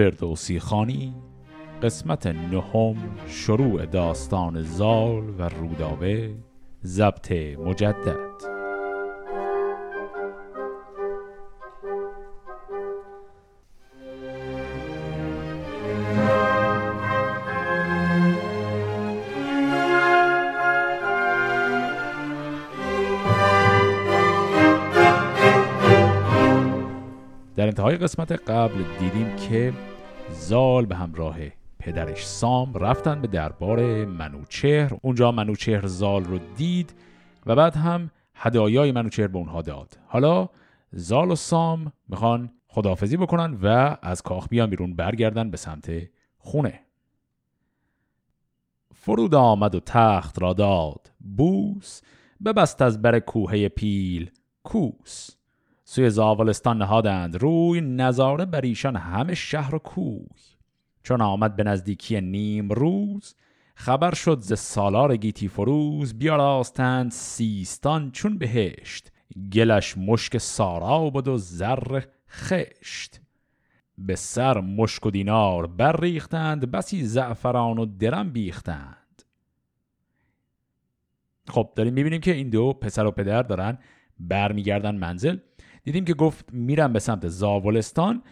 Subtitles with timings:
[0.00, 1.14] فردوسی خانی
[1.82, 2.96] قسمت نهم
[3.28, 6.34] شروع داستان زال و رودابه
[6.84, 8.16] ضبط مجدد.
[27.56, 29.72] در انتهای قسمت قبل دیدیم که
[30.32, 31.36] زال به همراه
[31.78, 34.98] پدرش سام رفتن به دربار منوچهر.
[35.02, 36.94] اونجا منوچهر زال رو دید
[37.46, 39.98] و بعد هم هدایای منوچهر به اونها داد.
[40.06, 40.48] حالا
[40.92, 45.90] زال و سام می‌خوان خداحافظی بکنن و از کاخ بیان بیرون برگردن به سمت
[46.38, 46.80] خونه.
[48.94, 51.12] فرود آمد و تخت را داد.
[51.36, 52.00] بوس
[52.44, 54.30] ببست از بر کوهه پیل
[54.62, 55.30] کوس.
[55.92, 57.36] سوی زاولستان نهادند.
[57.36, 60.26] روی نظاره بر ایشان همه شهر و کوی.
[61.02, 63.34] چون آمد به نزدیکی نیم روز
[63.74, 69.12] خبر شد ز سالار گیتی فروز بیاراستند سیستان چون بهشت.
[69.52, 73.20] گلش مشک سارا بود و زر خشت.
[73.98, 79.22] به سر مشک و دینار برریختند بسی زعفران و درم بیختند.
[81.48, 83.78] خب داریم می‌بینیم که این دو پسر و پدر دارن
[84.18, 85.36] برمیگردن منزل.
[85.82, 88.22] دیدیم که گفت میرم به سمت زاولستان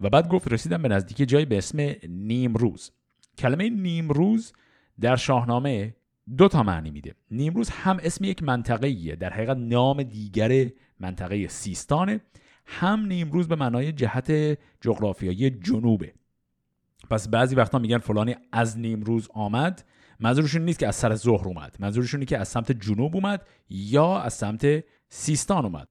[0.00, 2.90] و بعد گفت رسیدم به نزدیک جایی به اسم نیمروز.
[3.38, 4.52] کلمه نیمروز
[5.00, 5.94] در شاهنامه
[6.36, 7.14] دو تا معنی میده.
[7.30, 12.20] نیمروز هم اسم یک منطقه ایه در حقیقت نام دیگر منطقه سیستانه.
[12.66, 16.14] هم نیمروز به معنای جهت جغرافیایی جنوبه.
[17.10, 19.84] پس بعضی وقتا میگن فلانی از نیمروز آمد
[20.20, 21.76] منظورشون نیست که از سر ظهر اومد.
[21.80, 25.88] منظورشون اینه که از سمت جنوب اومد یا از سمت سیستان اومد.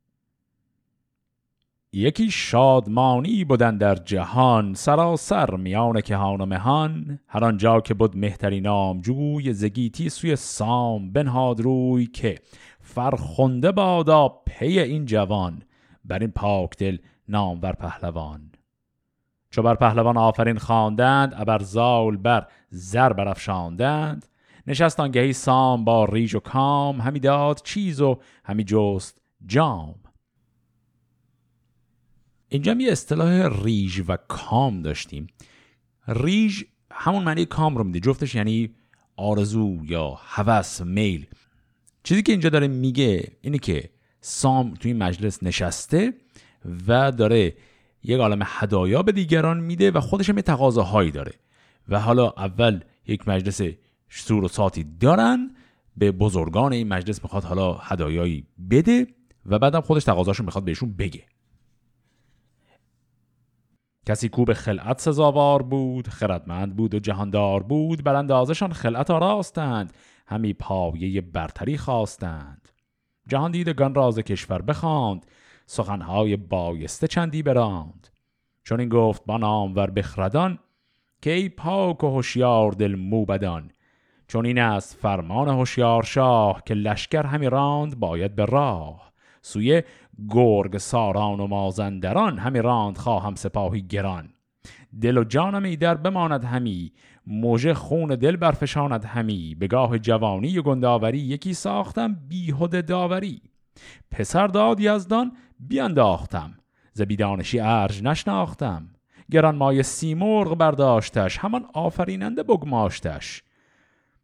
[1.96, 7.20] یکی شادمانی بودن در جهان سراسر میان کهان و مهان.
[7.28, 12.40] هر آنجا که بود مهتری نامجوی زگیتی سوی سام بنهاد روی که
[12.82, 15.62] فرخنده بادا پی این جوان.
[16.06, 16.98] بر این پاک دل
[17.30, 18.52] نامور پهلوان.
[19.52, 24.26] چو بر پهلوان آفرین خواندند ابر زال بر زر برافشاندند.
[24.68, 29.96] نشست آنگهی سام با ریژ و کام همی داد چیز و همی جست جام.
[32.54, 35.28] اینجا یه اصطلاح ریژ و کام داشتیم.
[36.08, 38.00] ریژ همون معنی کام رو میده.
[38.00, 38.70] جفتش یعنی
[39.16, 41.26] آرزو یا هوس میل.
[42.04, 43.90] چیزی که اینجا داره میگه اینه که
[44.22, 46.14] سام توی مجلس نشسته
[46.88, 47.54] و داره
[48.04, 51.34] یک عالم هدایا به دیگران میده و خودش هم یه تقاضاهایی داره.
[51.90, 53.62] و حالا اول یک مجلس
[54.10, 55.56] سور و ساتی دارن
[55.98, 59.08] به بزرگان این مجلس می‌خواد حالا هدایایی بده
[59.46, 61.24] و بعدم خودش تقاضاشو می‌خواد بهشون بگه.
[64.06, 69.94] کسی کو به خلعت سزاوار بود خردمند بود و جهاندار بود بر اندازشان خلعت آراستند
[70.28, 72.70] همی پایه برتری خواستند.
[73.28, 75.26] جهان دیدگان راز کشور بخواند
[75.66, 78.08] سخنهای بایسته چندی براند.
[78.64, 80.60] چون این گفت با نامور بخردان
[81.22, 83.72] که ای پاک و هوشیار دل موبدان
[84.28, 89.14] چون این است فرمان هوشیار شاه که لشکر همی راند باید به راه.
[89.42, 89.84] سوی
[90.30, 94.30] گرگ ساران و مازندران همی راند خواهم سپاهی گران.
[95.02, 96.94] دل و جانم ایدر بماند همی
[97.28, 99.56] موجه خون دل برفشاند همی.
[99.56, 103.42] به گاه جوانی و گنداوری یکی ساختم بیهد داوری.
[104.12, 106.54] پسر داد یزدان بیانداختم
[106.94, 108.90] ز بیدانشی ارج نشناختم.
[109.32, 113.44] گران مای سیمرغ برداشتش همان آفریننده بگماشتش.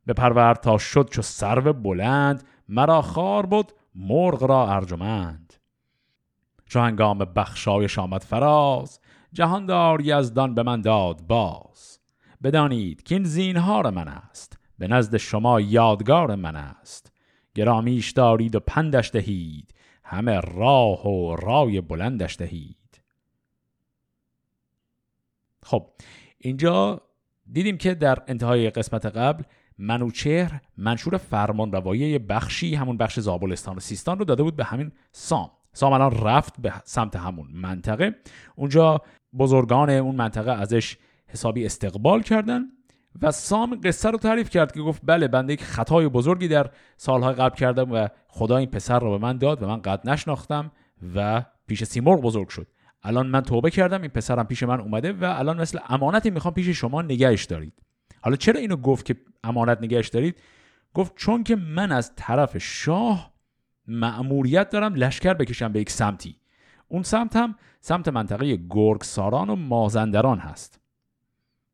[0.06, 5.54] به پرور تا شد چو سرو بلند مرا خار بود مرغ را ارجمند.
[6.70, 9.00] چو هنگام بخشایش آمد فراز.
[9.34, 12.00] جهاندار یزدان به من داد باز.
[12.44, 14.60] بدانید که این زینهار من است.
[14.80, 17.12] به نزد شما یادگار من است.
[17.56, 19.74] گرامیش دارید و پندش دهید.
[20.04, 23.02] همه راه و رای بلندش دهید.
[25.64, 25.90] خب
[26.38, 27.02] اینجا
[27.52, 29.44] دیدیم که در انتهای قسمت قبل
[29.78, 34.92] منوچهر منشور فرمان روایی بخشی همون بخش زابلستان و سیستان رو داده بود به همین
[35.12, 35.52] سام.
[35.74, 38.16] سام الان رفت به سمت همون منطقه.
[38.56, 39.02] اونجا
[39.40, 42.62] بزرگان اون منطقه ازش حسابی استقبال کردن
[43.22, 47.34] و سام قصه رو تعریف کرد که گفت بله بنده یک خطای بزرگی در سالهای
[47.34, 50.72] قبل کردم و خدا این پسر رو به من داد و من قد نشناختم
[51.16, 52.68] و پیش سیمرغ بزرگ شد.
[53.04, 56.70] الان من توبه کردم این پسرم پیش من اومده و الان مثل امانتی می‌خوام پیش
[56.70, 57.74] شما نگهش دارید.
[58.22, 60.42] حالا چرا اینو گفت که امانت نگهش دارید؟
[60.94, 63.29] گفت چون که من از طرف شاه
[63.90, 66.36] مأموریت دارم لشکر بکشم به یک سمتی.
[66.88, 70.80] اون سمت هم سمت منطقه گرگ ساران و مازندران هست.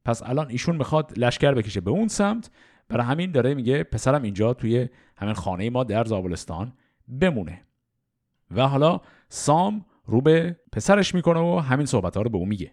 [0.06, 2.52] پس الان ایشون می‌خواد لشکر بکشه به اون سمت.
[2.88, 6.74] برای همین داره میگه پسرم اینجا توی همین خانه ما در زابلستان
[7.08, 7.62] بمونه.
[8.52, 12.72] و حالا سام رو به پسرش می‌کنه و همین صحبت ها رو به اون میگه.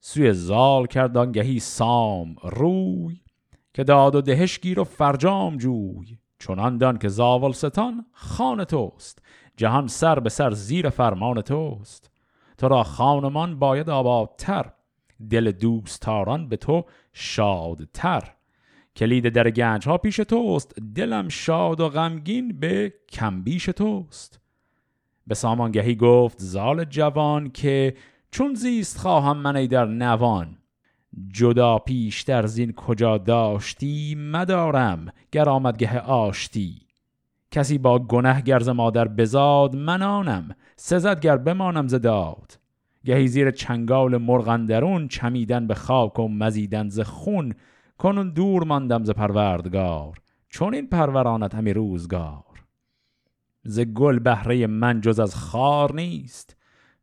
[0.00, 0.86] سوی زال
[1.32, 3.20] گهی سام روی
[3.74, 6.18] که داد و دهش گیر و فرجام جوی.
[6.38, 9.22] چنان دان که زاول ستان خان توست
[9.56, 12.10] جهان سر به سر زیر فرمان توست.
[12.58, 14.72] تو را خانمان باید آبادتر
[15.30, 18.32] دل دوستاران به تو شادتر.
[18.96, 24.40] کلید در گنج ها پیش توست دلم شاد و غمگین به کمبیش توست.
[25.26, 27.96] به سامانگهی گفت زال جوان که
[28.30, 30.58] چون زیست خواهم من در نوان
[31.32, 36.80] جدا پیشتر زین کجا داشتی مدارم گر آمدگه آشتی.
[37.50, 42.58] کسی با گنه گرز مادر بزاد منانم سزد گر بمانم زداد
[43.04, 47.54] گهی زیر چنگال مرغندرون چمیدن به خاک و مزیدن ز خون.
[47.98, 50.18] کنون دور ماندم ز پروردگار
[50.48, 52.44] چون این پرورانت همی روزگار.
[53.64, 56.56] ز گل بهره من جز از خار نیست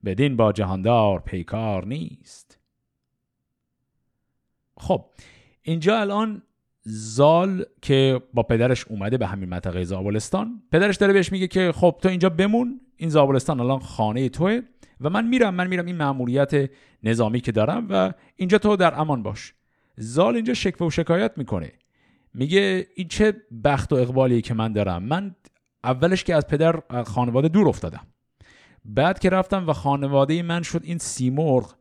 [0.06, 2.43] بدین با جهاندار پیکار نیست.
[4.84, 5.06] خب
[5.62, 6.42] اینجا الان
[6.86, 12.00] زال که با پدرش اومده به همین منطقه زابلستان پدرش داره بهش میگه که خب
[12.02, 14.62] تو اینجا بمون این زابلستان الان خانه توه
[15.02, 16.70] و من میرم من میرم این مأموریت
[17.04, 19.54] نظامی که دارم و اینجا تو در امان باش.
[19.98, 21.72] زال اینجا شکوه و شکایت می‌کنه.
[22.34, 23.34] میگه این چه
[23.64, 25.04] بخت و اقبالی که من دارم.
[25.04, 25.36] من
[25.84, 28.08] اولش که از پدر خانواده دور افتادم.
[28.86, 31.76] بعد که رفتم و خانواده من شد این سیمرغ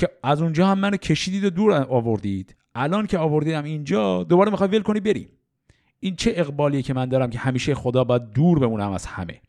[0.00, 2.56] که از اونجا هم منو کشیدید و دور آوردید.
[2.74, 5.28] الان که آوردیدم اینجا دوباره می‌خوای ول کنی بری.
[6.00, 9.40] این چه اقبالیه که من دارم که همیشه خدا باید دور بمونم از همه.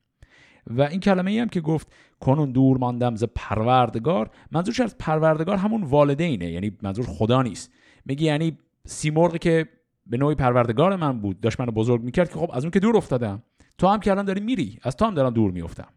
[0.68, 1.88] و این کلمه ای هم که گفت
[2.20, 4.30] کنون دور ماندم ز پروردگار.
[4.52, 7.72] منظورش از پروردگار همون والدینه یعنی منظور خدا نیست.
[8.06, 9.70] میگه یعنی سیمرغی که
[10.06, 12.98] به نوعی پروردگار من بود داشت منو بزرگ می‌کرد که خب از اون که دور
[12.98, 13.44] افتادم.
[13.78, 15.88] تو هم که الان داری میری از تو هم دارم دور میافتم.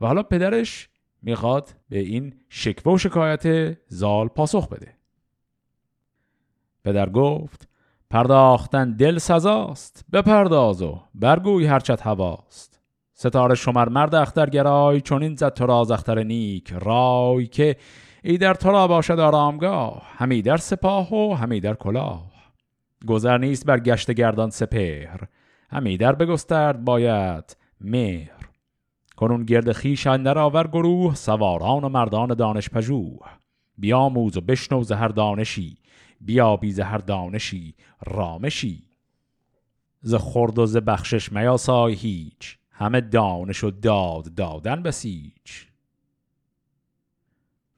[0.00, 0.88] و حالا پدرش
[1.22, 4.94] می‌خواد به این شکوه و شکایت زال پاسخ بده.
[6.84, 7.68] پدر گفت
[8.10, 12.80] پرداختن دل سزاست بپرداز و برگوی هرچت هواست.
[13.14, 17.76] ستاره شمر مرد اخترگرای این زد تو راز اختر نیک رای که
[18.22, 22.32] ای در تو باشد آرامگاه همی در سپاه و همی در کلاه.
[23.06, 25.20] گذر نیست بر گشت گردان سپهر
[25.70, 28.41] همی در بگسترد باید مهر.
[29.16, 33.18] کنون گرد خیش اندر آور گروه سواران و مردان دانش پژوه.
[33.78, 35.78] بیاموز و بشنو هر دانشی
[36.20, 37.74] بیا بی هر دانشی
[38.06, 38.82] رامشی.
[40.00, 45.32] ز خرد و ز بخشش میاسای هیچ همه دانش و داد دادن بسیج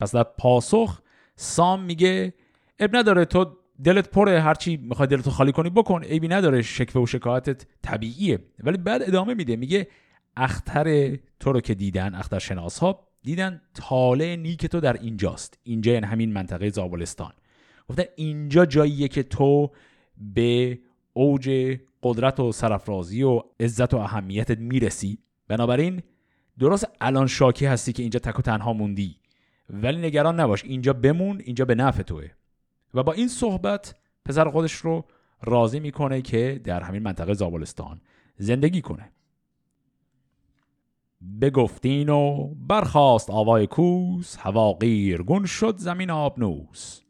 [0.01, 1.01] پس در پاسخ
[1.37, 2.35] سام میگه
[2.79, 6.03] اب نداره تو دلت پره هرچی می‌خوای دلتو خالی کنی بکن.
[6.03, 8.39] عیبی نداره شکوه و شکایتت طبیعیه.
[8.59, 9.87] ولی بعد ادامه میده میگه
[10.37, 15.59] اختر تو رو که دیدن اختر شناس ها دیدن تاله نیک تو در اینجاست.
[15.63, 17.33] اینجا یعنی همین منطقه زابلستان.
[17.89, 19.71] گفتن اینجا جاییه که تو
[20.17, 20.79] به
[21.13, 25.19] اوج قدرت و سرفرازی و عزت و اهمیتت می‌رسی.
[25.49, 26.03] بنابراین
[26.59, 29.17] درست الان شاکی هستی که اینجا تک و تنها موندی.
[29.71, 32.29] ولی نگران نباش اینجا بمون اینجا به نفع توه.
[32.95, 33.95] و با این صحبت
[34.25, 35.05] پسر خودش رو
[35.43, 38.01] راضی می‌کنه که در همین منطقه زابلستان
[38.37, 39.11] زندگی کنه.
[41.41, 47.01] بگفتین و برخاست آوای کوس هوا قیرگون شد زمین آبنوس.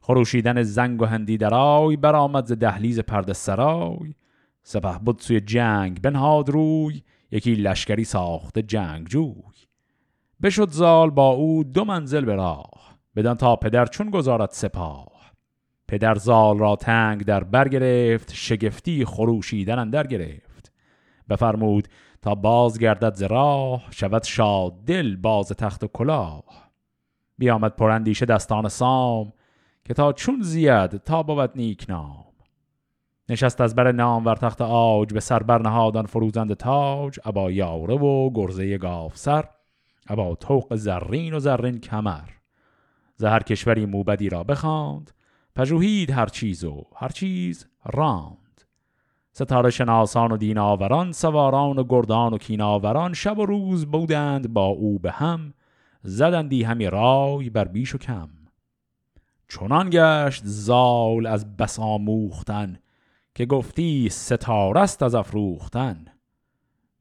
[0.00, 4.14] خروشیدن زنگ و هندی درای برآمد ز دهلیز پرده سرای.
[4.62, 9.34] سپه بود سوی جنگ بنهاد روی یکی لشکری ساخته جنگ جوی.
[10.42, 15.32] بشد زال با او دو منزل به راه بدان تا پدر چون گذارد سپاه.
[15.88, 20.47] پدر زال را تنگ در برگرفت شگفتی خروشیدن اندر گرفت.
[21.28, 21.88] بفرمود
[22.22, 26.44] تا باز گردد ز راه شود شاد دل باز تخت و کلاه.
[27.38, 29.32] بیامد پرندیشه دستان سام
[29.84, 32.24] که تا چون زید تا بود نیک نام.
[33.28, 37.20] نشست از بر نام ور تخت آج به سر برنهادان فروزند تاج.
[37.24, 39.44] ابا یاره و گرزه گاف سر
[40.08, 42.28] ابا توق زرین و زرین کمر.
[43.16, 45.10] زهر کشوری موبدی را بخواند
[45.54, 48.37] پژوهید هر چیز و هر چیز راند
[49.38, 54.98] ستاره شناسان و دیناوران سواران و گردان و کیناوران شب و روز بودند با او
[54.98, 55.54] به هم
[56.02, 58.28] زدندی همی رای بر بیش و کم.
[59.48, 62.78] چنان گشت زال از بس آموختن
[63.34, 66.04] که گفتی ستارست از افروختن.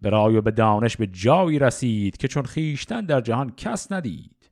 [0.02, 4.52] به رای و به دانش به جایی رسید که چون خیشتن در جهان کس ندید.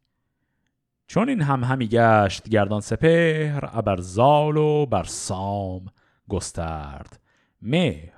[1.08, 5.86] چون این هم همی گشت گردان سپهر ابر زال و بر سام
[6.30, 7.25] گسترد.
[7.66, 8.12] مهر.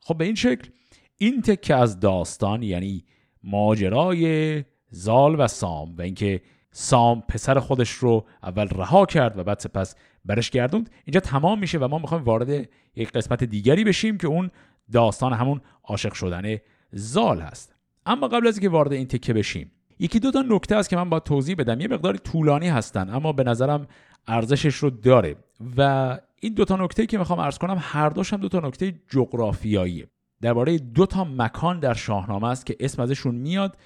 [0.00, 0.70] خب به این شکل
[1.16, 3.04] این تکه از داستان یعنی
[3.42, 9.58] ماجرای زال و سام و اینکه سام پسر خودش رو اول رها کرد و بعد
[9.58, 9.94] سپس
[10.24, 14.50] برش گردوند اینجا تمام میشه و ما می‌خوایم وارد یک قسمت دیگری بشیم که اون
[14.92, 16.56] داستان همون عاشق شدن
[16.92, 17.74] زال هست.
[18.06, 21.10] اما قبل از اینکه وارد این تکه بشیم یکی دو تا نکته است که من
[21.10, 21.80] با توضیح بدم.
[21.80, 23.86] یه مقداری طولانی هستن اما به نظرم
[24.26, 25.36] ارزشش رو داره
[25.76, 28.94] و این دو تا نکته که می‌خوام عرض کنم هر دوش هم دو تا نکته
[29.08, 30.08] جغرافیاییه
[30.40, 33.76] درباره دو تا مکان در شاهنامه است که اسم ازشون میاد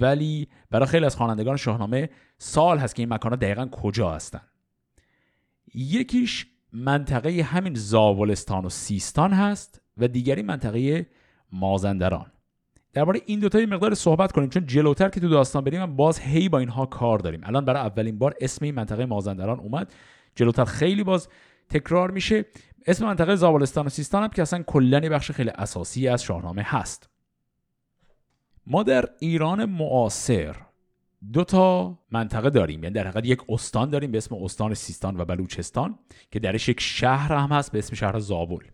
[0.00, 4.40] ولی برای خیلی از خوانندگان شاهنامه سال هست که این مکان ها دقیقا کجا هستن.
[5.74, 11.06] یکیش منطقه همین زاولستان و سیستان هست و دیگری منطقه
[11.52, 12.26] مازندران.
[12.92, 16.48] درباره این دوتا یه مقدار صحبت کنیم چون جلوتر که تو داستان بریم باز هی
[16.48, 17.40] با اینها کار داریم.
[17.44, 19.92] الان برای اولین بار اسم این منطقه مازندران اومد.
[20.34, 21.28] جلوتر خیلی باز
[21.70, 22.44] تکرار میشه.
[22.86, 27.08] اسم منطقه زابلستان و سیستان هم که اصلا کلا بخش خیلی اساسی از شاهنامه هست.
[28.66, 30.56] ما در ایران معاصر
[31.32, 32.82] دو تا منطقه داریم.
[32.84, 35.98] یعنی در حقیقت یک استان داریم به اسم استان سیستان و بلوچستان
[36.30, 38.64] که درش یک شهر هم هست به اسم شهر زابل.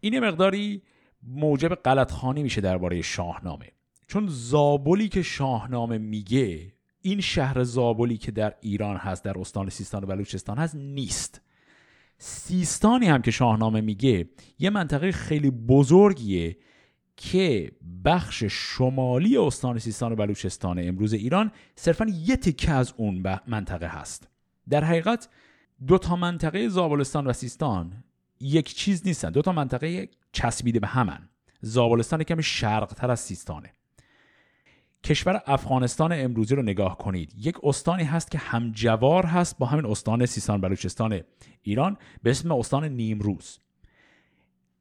[0.00, 0.82] این مقداری
[1.22, 3.66] موجب غلطخانی میشه درباره شاهنامه.
[4.06, 10.04] چون زابلی که شاهنامه میگه این شهر زابلی که در ایران هست در استان سیستان
[10.04, 11.40] و بلوچستان هست نیست.
[12.18, 14.28] سیستانی هم که شاهنامه میگه
[14.58, 16.56] یه منطقه خیلی بزرگیه
[17.16, 17.72] که
[18.04, 24.28] بخش شمالی استان سیستان و بلوچستان امروز ایران صرفا یه تکه از اون منطقه هست.
[24.68, 25.28] در حقیقت
[25.86, 28.04] دو تا منطقه زابلستان و سیستان
[28.40, 29.30] یک چیز نیستن.
[29.30, 31.28] دو تا منطقه چسبیده به همن.
[31.60, 33.72] زابلستان کمی شرقتر از سیستانه.
[35.04, 37.34] کشور افغانستان امروزی رو نگاه کنید.
[37.36, 41.20] یک استانی هست که همجوار هست با همین استان سیستان بلوچستان
[41.62, 43.58] ایران به اسم استان نیمروز.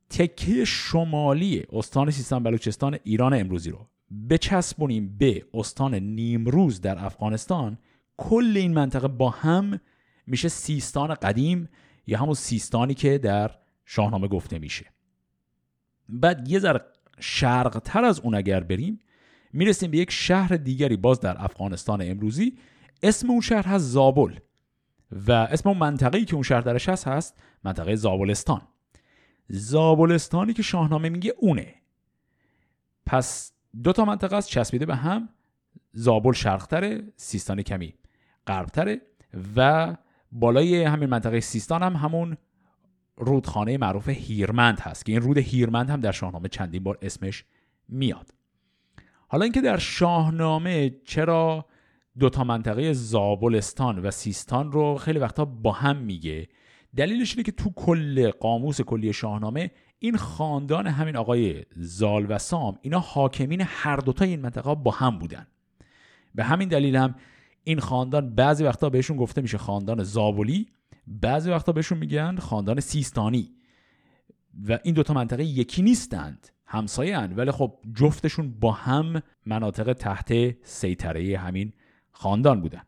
[0.09, 3.87] تکه شمالی استان سیستان بلوچستان ایران امروزی رو
[4.29, 7.77] بچسبونیم به استان نیمروز در افغانستان.
[8.17, 9.79] کل این منطقه با هم
[10.27, 11.69] میشه سیستان قدیم
[12.07, 13.51] یا همون سیستانی که در
[13.85, 14.85] شاهنامه گفته میشه.
[16.09, 16.81] بعد یه ذره
[17.19, 18.99] شرقتر از اون اگر بریم
[19.53, 22.57] می‌رسیم به یک شهر دیگری باز در افغانستان امروزی.
[23.03, 24.35] اسم اون شهر هست زابل
[25.11, 28.61] و اسم اون منطقه‌ای که اون شهر درش هست هست منطقه زابلستان.
[29.47, 31.73] زابلستانی که شاهنامه میگه اونه.
[33.05, 33.51] پس
[33.83, 35.29] دو تا منطقه است چسبیده به هم.
[35.93, 37.93] زابل شرقتره سیستان کمی
[38.47, 39.01] غربتره
[39.55, 39.95] و
[40.31, 42.37] بالای همین منطقه سیستان هم همون
[43.17, 47.45] رودخانه معروف هیرمند هست که این رود هیرمند هم در شاهنامه چندین بار اسمش
[47.89, 48.33] میاد.
[49.33, 51.65] حالا اینکه در شاهنامه چرا
[52.19, 56.47] دو تا منطقه زابلستان و سیستان رو خیلی وقتا با هم میگه
[56.95, 62.77] دلیلش اینه که تو کل قاموس کلی شاهنامه این خاندان همین آقای زال و سام
[62.81, 65.47] اینا حاکمین هر دوتا این منطقه با هم بودن.
[66.35, 67.15] به همین دلیل هم
[67.63, 70.67] این خاندان بعضی وقتا بهشون گفته میشه خاندان زابلی
[71.07, 73.51] بعضی وقتا بهشون میگن خاندان سیستانی.
[74.67, 76.52] و این دوتا منطقه یکی نیستند.
[76.73, 81.73] همسایه ولی خب جفتشون با هم مناطق تحت سیطره همین
[82.11, 82.81] خاندان بودن.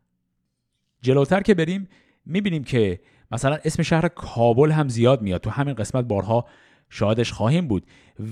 [1.01, 1.87] جلوتر که بریم
[2.25, 2.99] می‌بینیم که
[3.31, 5.41] مثلا اسم شهر کابل هم زیاد میاد.
[5.41, 6.45] تو همین قسمت بارها
[6.89, 7.85] شاهدش خواهیم بود.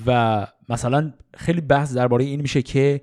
[0.05, 3.01] و مثلا خیلی بحث درباره این میشه که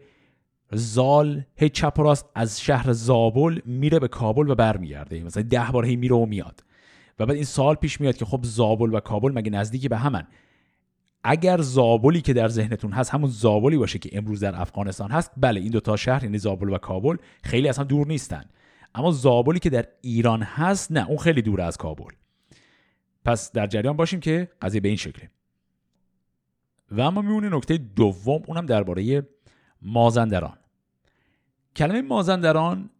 [0.73, 5.25] زال هی چپ و راست از شهر زابل میره به کابل و برمیگرده.
[5.25, 6.65] مثلا ده بار هی میره و میاد.
[7.19, 10.27] و بعد این سال پیش میاد که خب زابل و کابل مگه نزدیکی به همن؟
[11.25, 15.61] اگر زابلی که در ذهنتون هست همون زابلی باشه که امروز در افغانستان هست بله
[15.61, 18.45] این دوتا شهر یعنی زابل و کابل خیلی اصلا دور نیستن.
[18.95, 22.11] اما زابلی که در ایران هست نه اون خیلی دور از کابل.
[23.25, 25.31] پس در جریان باشیم که قضیه به این شکله.
[26.91, 29.29] و اما میمونه نکته دوم اونم درباره
[29.83, 30.57] مازندران.
[31.77, 32.91] کلمه مازندران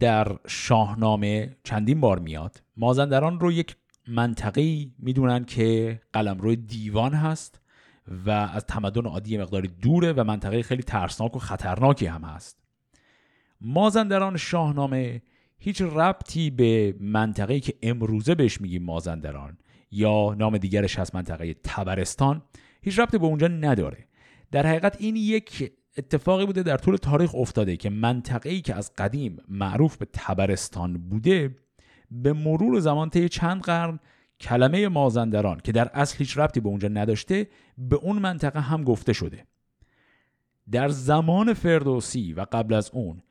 [0.00, 2.62] در شاهنامه چندین بار میاد.
[2.76, 3.76] مازندران رو یک
[4.08, 7.59] منطقی می‌دونن که قلمرو دیوان هست.
[8.10, 12.56] و از تمدن عادی مقداری دوره و منطقه خیلی ترسناک و خطرناکی هم هست.
[13.60, 15.22] مازندران شاهنامه
[15.58, 19.58] هیچ ربطی به منطقه‌ای که امروزه بهش میگیم مازندران
[19.90, 22.42] یا نام دیگرش هست منطقه تبرستان
[22.82, 24.06] هیچ ربطی به اونجا نداره.
[24.52, 29.36] در حقیقت این یک اتفاقی بوده در طول تاریخ افتاده که منطقه‌ای که از قدیم
[29.48, 31.56] معروف به تبرستان بوده
[32.10, 34.00] به مرور زمان طی چند قرن
[34.40, 39.12] کلمه مازندران که در اصل هیچ ربطی به اونجا نداشته به اون منطقه هم گفته
[39.12, 39.44] شده.
[40.70, 43.22] در زمان فردوسی و قبل از اون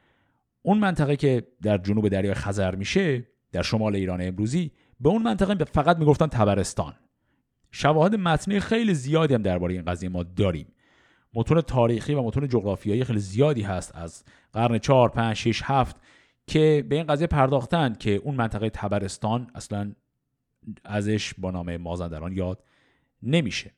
[0.62, 5.66] اون منطقه که در جنوب دریای خزر میشه در شمال ایران امروزی به اون منطقه
[5.66, 6.94] فقط می‌گفتن تبرستان.
[7.72, 10.68] شواهد متنی خیلی زیادی هم درباره این قضیه ما داریم.
[11.34, 14.24] متون تاریخی و متون جغرافیایی خیلی زیادی هست از
[14.54, 15.96] قرن 4 5 6 7
[16.48, 19.92] که به این قضیه پرداختند که اون منطقه تبرستان اصلا
[20.84, 22.64] ازش با نام مازندران یاد
[23.24, 23.72] نمیشه.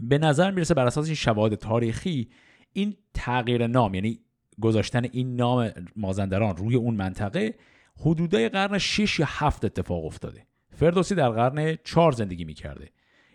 [0.00, 2.30] به نظر می‌رسه بر اساس این شواهد تاریخی
[2.72, 4.20] این تغییر نام یعنی
[4.60, 7.54] گذاشتن این نام مازندران روی اون منطقه
[8.00, 10.46] حدودای قرن 6 یا 7 اتفاق افتاده.
[10.76, 12.90] فردوسی در قرن 4 زندگی می‌کرده.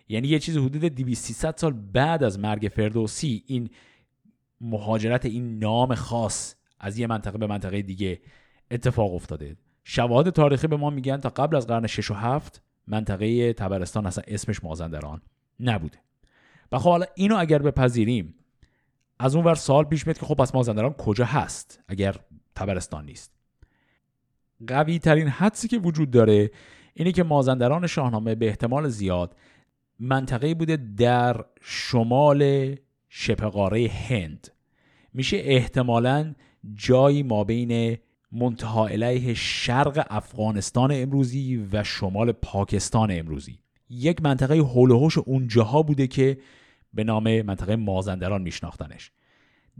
[0.08, 3.70] یعنی یه چیز حدود 200 سال بعد از مرگ فردوسی این
[4.62, 8.22] مهاجرت این نام خاص از یه منطقه به منطقه دیگه
[8.72, 9.56] اتفاق افتاده.
[9.88, 14.24] شواهد تاریخی به ما میگن تا قبل از قرن 6 و 7 منطقه تبرستان اصلا
[14.28, 15.22] اسمش مازندران
[15.60, 15.98] نبوده.
[16.72, 18.36] و خب حالا اینو اگر بپذیریم
[19.20, 22.16] از اون ور سال پیش میاد که خب پس مازندران کجا هست اگر
[22.56, 23.32] تبرستان نیست؟
[24.68, 26.52] قوی ترین حدسی که وجود داره
[26.94, 29.36] اینه که مازندران شاهنامه به احتمال زیاد
[30.00, 32.76] منطقه بوده در شمال
[33.10, 34.48] شبه هند.
[35.14, 36.34] میشه احتمالا
[36.74, 37.98] جایی ما بین
[38.32, 43.60] منتها علیه شرق افغانستان امروزی و شمال پاکستان امروزی.
[43.90, 46.38] یک منطقه هول اونجاها بوده که
[46.94, 49.12] به نام منطقه مازندران میشناختنش.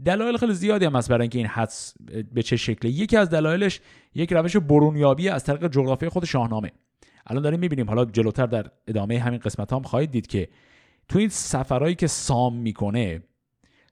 [0.04, 1.94] دلایل خیلی زیادی هم هست برای اینکه این حدس
[2.32, 2.90] به چه شکلی.
[2.90, 3.80] یکی از دلایلش
[4.14, 6.72] یک روش برونیابی از طریق جغرافی خود شاهنامه.
[7.26, 10.48] الان داریم می‌بینیم حالا جلوتر در ادامه همین قسمت هم خواهید دید که
[11.08, 13.22] تو این سفرهایی که سام می‌کنه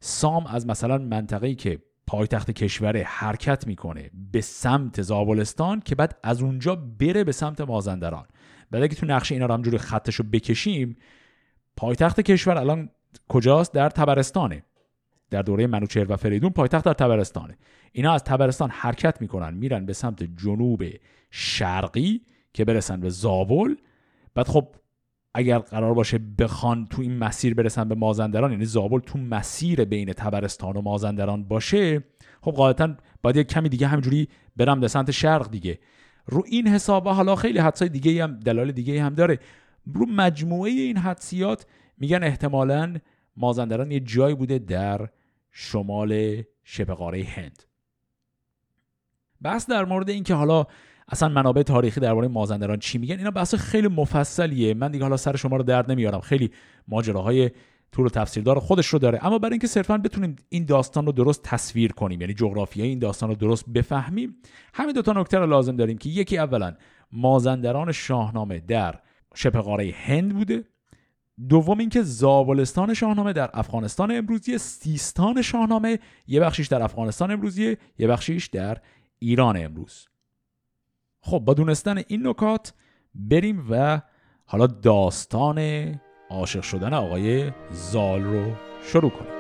[0.00, 1.78] سام از مثلا منطقه‌ای که
[2.14, 8.26] پایتخت کشور حرکت می‌کنه به سمت زابلستان که بعد از اونجا بره به سمت مازندران.
[8.70, 10.96] بعد اگه تو نقشه اینا رو همجوری خطش رو بکشیم
[11.76, 12.90] پایتخت کشور الان
[13.28, 14.64] کجاست؟ در تبرستانه.
[15.30, 17.58] در دوره منوچهر و فریدون پایتخت در تبرستانه.
[17.92, 20.82] اینا از تبرستان حرکت می‌کنن میرن به سمت جنوب
[21.30, 22.20] شرقی
[22.52, 23.74] که برسن به زابل.
[24.34, 24.74] بعد خب
[25.34, 30.12] اگر قرار باشه بخوان تو این مسیر برسن به مازندران یعنی زابل تو مسیر بین
[30.12, 32.04] تبرستان و مازندران باشه
[32.40, 35.78] خب قاعدتا باید یک کمی دیگه همجوری برم به سمت شرق دیگه.
[36.26, 39.38] رو این حساب حالا خیلی حدسای دیگه هم دلایل دیگه هم داره.
[39.94, 41.66] رو مجموعه این حدسیات
[41.98, 42.96] میگن احتمالا
[43.36, 45.08] مازندران یه جایی بوده در
[45.50, 47.62] شمال شبه قاره هند.
[49.44, 50.66] بس در مورد اینکه حالا
[51.08, 54.74] اصلا منابع تاریخی درباره مازندران چی میگن؟ اینا بحث خیلی مفصلیه.
[54.74, 56.20] من دیگه حالا سر شما رو درد نمیارم.
[56.20, 56.50] خیلی
[56.88, 57.50] ماجراهای
[57.92, 59.26] طور و تفسیردار خودش رو داره.
[59.26, 63.28] اما برای اینکه صرفا بتونیم این داستان رو درست تصویر کنیم یعنی جغرافیای این داستان
[63.28, 64.36] رو درست بفهمیم
[64.74, 66.74] همین دو تا نکته رو لازم داریم که یکی اولا
[67.12, 68.94] مازندران شاهنامه در
[69.34, 70.64] شبه قاره هند بوده.
[71.48, 78.06] دوم اینکه زابلستان شاهنامه در افغانستان امروزی سیستان شاهنامه یه بخشیش در افغانستان امروزی یه
[78.06, 78.78] بخشیش در
[79.18, 80.06] ایران امروز.
[81.26, 82.72] خب با دونستن این نکات
[83.14, 84.00] بریم و
[84.44, 85.60] حالا داستان
[86.30, 89.34] عاشق شدن آقای زال رو شروع کنیم.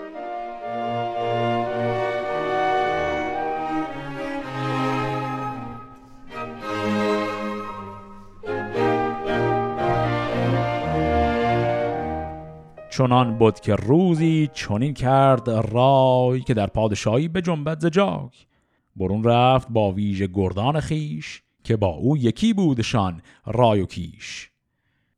[12.90, 18.32] چنان بود که روزی چنین کرد رای که در پادشاهی به جنبت زجاگ
[18.96, 24.50] برون رفت با ویژه گردان خیش که با او یکی بودشان رای و کیش.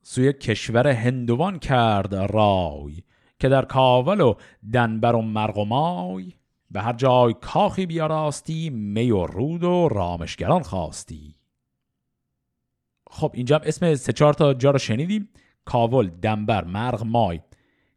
[0.03, 3.03] سوی کشور هندوان کرد رای
[3.39, 4.35] که در کاول و
[4.73, 6.33] دنبر و مرغ و مای
[6.71, 11.37] به هر جای کاخی بیاراستی می و رود و رامشگران خواستی.
[13.11, 15.29] خب اینجا اسم سه چهار تا جا رو شنیدیم.
[15.65, 17.41] کاول دنبر مرغ مای.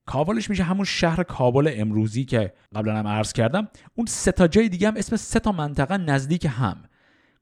[0.06, 3.68] کابلش میشه همون شهر کابل امروزی که قبلا هم عرض کردم.
[3.96, 6.84] اون سه تا جای دیگه هم اسم سه تا منطقه نزدیک هم.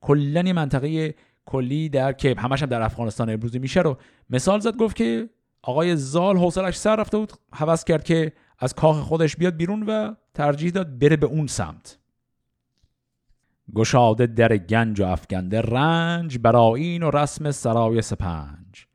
[0.01, 3.97] کلا منطقه کلی در که همش هم در افغانستان امروزی میشه رو
[4.29, 5.29] مثال زد گفت که
[5.61, 10.13] آقای زال حوصلش سر رفته بود حوض کرد که از کاخ خودش بیاد بیرون و
[10.33, 11.99] ترجیح داد بره به اون سمت.
[13.75, 18.87] گشاده در گنج و افگنده رنج برای و رسم سرای سپنج.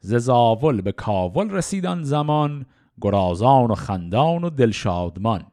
[0.00, 2.66] ز زاول به کاول رسیدن زمان
[3.00, 5.44] گرازان و خندان و دلشادمان.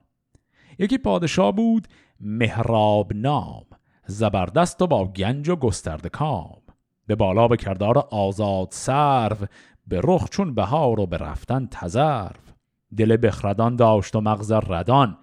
[0.79, 1.87] یکی پادشاه بود
[2.19, 3.65] مهراب نام.
[4.07, 6.61] زبردست و با گنج و گسترده کام.
[7.07, 9.47] به بالا به کردار آزاد سرو
[9.87, 12.53] به رخ چون بهار و به رفتن تزرف
[12.97, 15.17] دل بخردان داشت و مغز ردان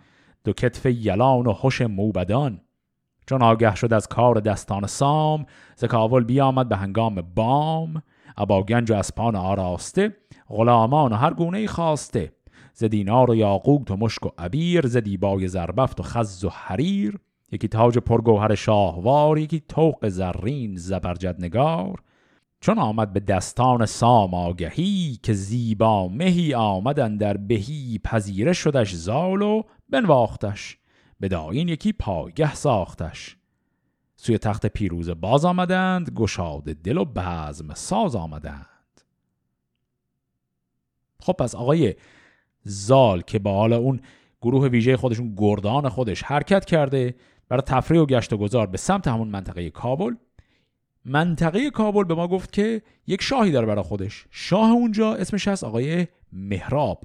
[0.45, 2.61] دو کتف یلان و هوش موبدان.
[3.27, 8.03] چون آگه شد از کار دستان سام ز کاول بیامد به هنگام بام.
[8.37, 10.17] ابا گنج و اسپان آراسته
[10.49, 12.33] غلامان و هر گونه خواسته.
[12.75, 17.19] ز دینار و یاقوت و مشک و عبیر ز دیبای زربفت و خز و حریر.
[17.53, 22.03] یکی تاج پرگوهر شاهوار یکی توق زرین زبرجد نگار
[22.63, 29.43] چون آمد به دستان سام آگهی که زیبا مهی آمدن در بهی پذیره شدش زال
[29.43, 30.79] و بنواختش.
[31.21, 33.37] به داین یکی پایگه ساختش.
[34.17, 39.01] سوی تخت پیروز باز آمدند گشاد دل و بزم ساز آمدند.
[41.21, 41.95] خب پس آقای
[42.63, 44.01] زال که با حال اون
[44.43, 47.15] گروه ویژه خودشون گردان خودش حرکت کرده
[47.53, 50.15] برای تفریح و گشت و گذار به سمت همون منطقه کابل.
[51.05, 54.27] منطقه کابل به ما گفت که یک شاهی داره برای خودش.
[54.31, 57.05] شاه اونجا اسمش هست آقای مهراب.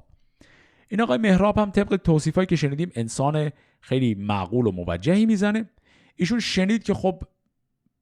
[0.88, 5.70] این آقای مهراب هم طبق توصیفایی که شنیدیم انسان خیلی معقول و موجهی می‌زنه.
[6.16, 7.22] ایشون شنید که خب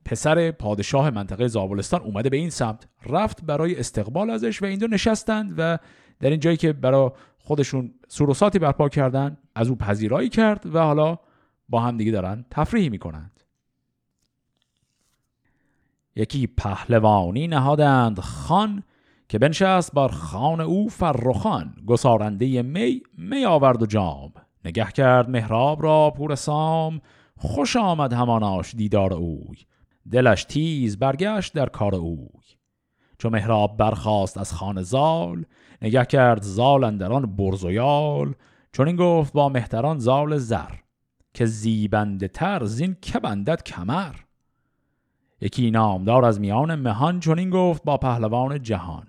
[0.04, 4.86] پسر پادشاه منطقه زابلستان اومده به این سمت رفت برای استقبال ازش و این دو
[4.86, 5.78] نشستند و
[6.20, 11.18] در این جایی که برای خودشون سروساتی برپا کردن از او پذیرایی کرد و حالا
[11.68, 13.40] با هم دیگه دارن تفریحی می‌کنند.
[16.16, 18.82] یکی پهلوانی نهادند خان
[19.28, 24.32] که بنشست بر خان او فرخان گسارنده می می آورد و جام.
[24.64, 27.00] نگه کرد مهراب را پور سام
[27.36, 29.56] خوش آمد هماناش دیدار اوی.
[30.12, 32.28] دلش تیز برگشت در کار اوی.
[33.18, 35.44] چو مهراب برخاست از خان زال
[35.82, 38.34] نگه کرد زال اندران برز و یال.
[38.72, 40.72] چون این گفت با مهتران زال زر.
[41.36, 44.14] که زیبنده تر زین که بندد کمر.
[45.40, 49.06] یکی نامدار از میان مهان چون این گفت با پهلوان جهان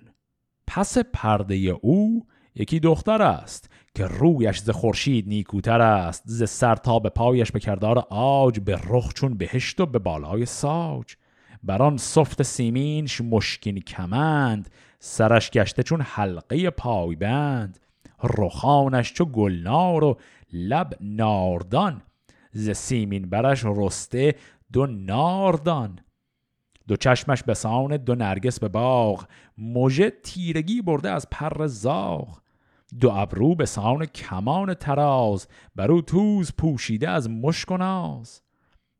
[0.67, 6.99] پس پرده او یکی دختر است که رویش ز خورشید نیکوتر است ز سر تا
[6.99, 11.15] به پایش به کردار آج به رخ چون بهشت و به بالای ساج.
[11.63, 17.79] بران صفت سیمینش مشکین کمند سرش گشته چون حلقه پایبند.
[18.23, 20.17] رخانش چو گلنار و
[20.53, 22.01] لب ناردان
[22.51, 24.35] ز سیمین برش رسته
[24.73, 25.99] دو ناردان.
[26.87, 29.25] دو چشمش به سان دو نرگس به باغ.
[29.57, 32.39] موژه تیرگی برده از پر زاغ.
[32.99, 38.41] دو ابرو به سان کمان تراز برو توز پوشیده از مشک و ناز.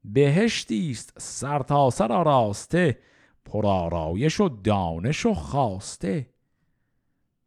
[0.04, 3.00] بهشتی است سر تا سر آراسته.
[3.46, 6.30] پرآرایش و دانش و خواسته.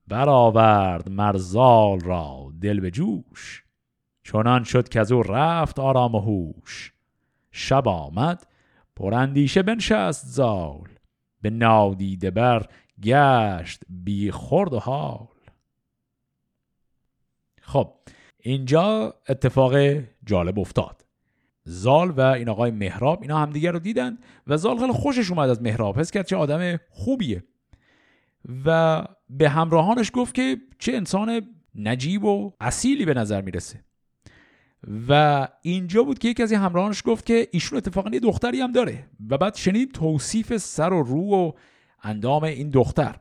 [0.08, 3.64] برآورد مرزال را دل به جوش.
[4.24, 6.92] چنان شد که از او رفت آرام و هوش.
[7.50, 8.46] شب آمد
[8.96, 10.88] پراندیشه بنشست زال
[11.42, 12.66] به نادیده بر
[13.02, 15.26] گشت بی خورد و حال.
[17.62, 17.94] خب
[18.40, 19.74] اینجا اتفاق
[20.26, 21.04] جالب افتاد.
[21.64, 25.62] زال و این آقای مهراب اینا همدیگه رو دیدن و زال خیلی خوشش اومد از
[25.62, 27.44] مهراب حس کرد چه آدم خوبیه.
[28.64, 31.42] و به همراهانش گفت که چه انسان
[31.74, 33.84] نجیب و اصیلی به نظر می‌رسه.
[35.08, 39.06] و اینجا بود که یکی از همراهانش گفت که ایشون اتفاقا یه دختری هم داره.
[39.30, 41.52] و بعد شنید توصیف سر و رو و
[42.02, 43.16] اندام این دختر.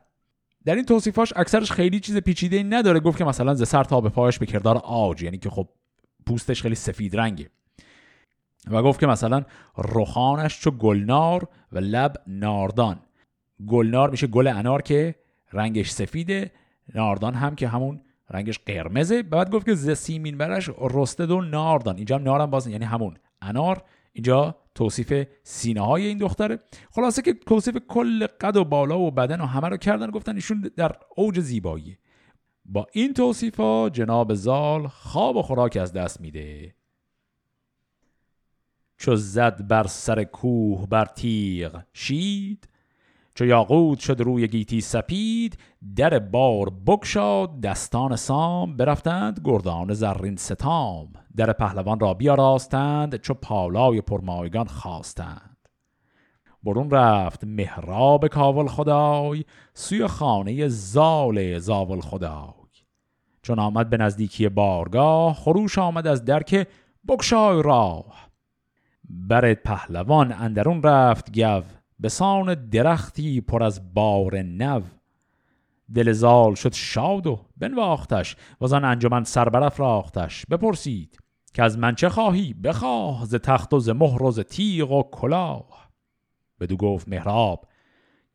[0.64, 3.00] در این توصیفاش اکثرش خیلی چیز پیچیده نداره.
[3.00, 5.68] گفت که مثلا ز سر تا به پایش به کردار آج یعنی که خب
[6.26, 7.50] پوستش خیلی سفید رنگه.
[8.70, 9.44] و گفت که مثلا
[9.78, 13.00] رخانش چو گلنار و لب ناردان.
[13.66, 15.14] گلنار میشه گل انار که
[15.52, 16.50] رنگش سفیده
[16.94, 19.22] ناردان هم که همون رنگش قرمزه.
[19.22, 21.96] بعد گفت که ز سیمین برش رسته دو ناردان.
[21.96, 23.16] اینجا هم نارم باز یعنی همون.
[23.42, 23.82] انار.
[24.12, 26.58] اینجا توصیف سینه های این دختره.
[26.90, 30.10] خلاصه که توصیف کل قد و بالا و بدن و همه رو کردن.
[30.10, 31.98] گفتن ایشون در اوج زیبایی.
[32.64, 36.74] با این توصیف ها جناب زال خواب و خوراک از دست میده.
[38.96, 42.68] چو زد بر سر کوه بر تیغ شید
[43.34, 45.58] چو یاقوت شد روی گیتی سپید
[45.96, 48.76] در بار بکشاد دستان سام.
[48.76, 51.12] برفتند گردان زرین ستام.
[51.36, 55.56] در پهلوان را بیاراستند چو پالای پرمایگان خواستند.
[56.62, 62.60] برون رفت مهراب کاول خدای سوی خانه زال زاول خدای.
[63.42, 66.68] چون آمد به نزدیکی بارگاه خروش آمد از درک
[67.08, 68.30] بکشای راه.
[69.04, 71.62] بر پهلوان اندرون رفت گو
[72.00, 74.80] به سان درختی پر از بار نو.
[75.94, 81.18] دل زال شد شاد و بنواختش و آن انجمن سربرف راختش بپرسید
[81.54, 85.02] که از من چه خواهی؟ بخواه ز تخت و ز مهر و ز تیغ و
[85.02, 85.90] کلاه.
[86.60, 87.68] بدو گفت مهراب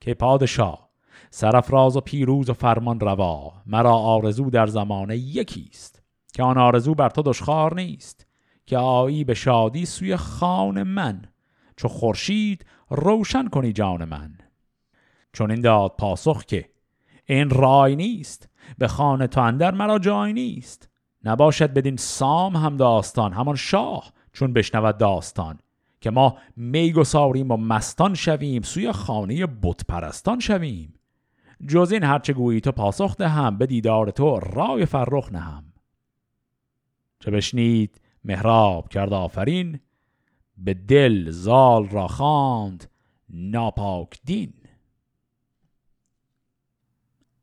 [0.01, 0.89] که پادشاه
[1.29, 6.01] سرفراز و پیروز و فرمان روا مرا آرزو در زمانه یکیست
[6.33, 8.27] که آن آرزو بر تو دشخار نیست
[8.65, 11.21] که آیی به شادی سوی خان من.
[11.77, 14.37] چو خورشید روشن کنی جان من.
[15.33, 16.69] چون این داد پاسخ که
[17.25, 18.49] این رای نیست.
[18.77, 20.89] به خانه تو اندر مرا جای نیست.
[21.23, 25.59] نباشد بدین سام هم داستان همان شاه چون بشنود داستان.
[26.01, 30.93] که ما میگساریم و مستان شویم سوی خانه بت پرستان شویم.
[31.67, 35.63] جز این هرچه گویی تو پاسخ دهم به دیدار تو رای فرخ نهم.
[37.19, 39.79] چه بشنید؟ مهراب کرد آفرین.
[40.57, 42.89] به دل زال را خواند
[43.29, 44.53] ناپاک دین.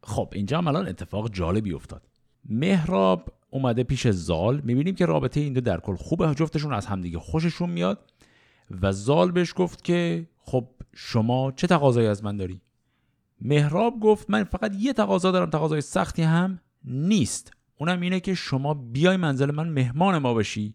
[0.02, 2.08] خب اینجا هم الان اتفاق جالبی افتاد.
[2.44, 4.60] مهراب اومده پیش زال.
[4.60, 6.34] می‌بینیم که رابطه این دو در کل خوبه.
[6.34, 8.12] جفتشون از همدیگه خوششون میاد.
[8.70, 12.60] و زال بهش گفت که خب شما چه تقاضایی از من داری؟
[13.40, 15.50] مهراب گفت من فقط یه تقاضا دارم.
[15.50, 17.52] تقاضای سختی هم نیست.
[17.76, 20.74] اونم اینه که شما بیای منزل من مهمان ما بشی.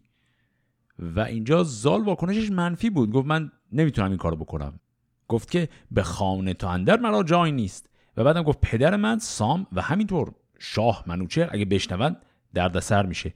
[0.98, 3.10] و اینجا زال واکنشش منفی بود.
[3.12, 4.80] گفت من نمی‌تونم این کارو بکنم.
[5.28, 7.90] گفت که به خانه تو اندر مرا جای نیست.
[8.16, 12.16] و بعدم گفت پدر من سام و همینطور شاه منوچهر اگه بشنوند
[12.54, 13.34] دردسر میشه.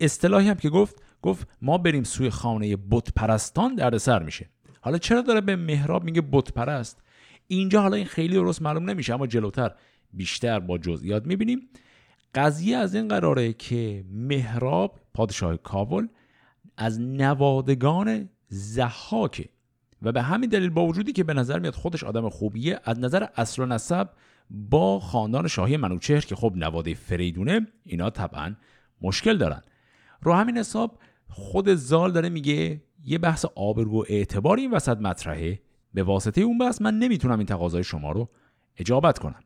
[0.00, 4.48] اصطلاحی هم که گفت گفت ما بریم سوی خانه بت پرستان دردسر میشه.
[4.80, 7.02] حالا چرا داره به مهراب میگه بت پرست
[7.46, 9.74] اینجا حالا این خیلی درست معلوم نمیشه اما جلوتر
[10.12, 11.68] بیشتر با جزئیات می‌بینیم.
[12.34, 16.06] قضیه از این قراره که مهراب پادشاه کابل
[16.76, 19.48] از نوادگان زحاکه
[20.02, 23.26] و به همین دلیل با وجودی که به نظر میاد خودش آدم خوبیه از نظر
[23.36, 24.08] اصل و نسب
[24.50, 28.54] با خاندان شاهی منوچهر که خب نواده فریدونه اینا طبعا
[29.02, 29.62] مشکل دارن.
[30.22, 35.60] رو همین حساب خود زال داره میگه یه بحث آبرو و اعتبار این وسط مطرحه.
[35.94, 38.28] به واسطه اون بحث من نمی‌تونم این تقاضای شما رو
[38.76, 39.40] اجابت کنم.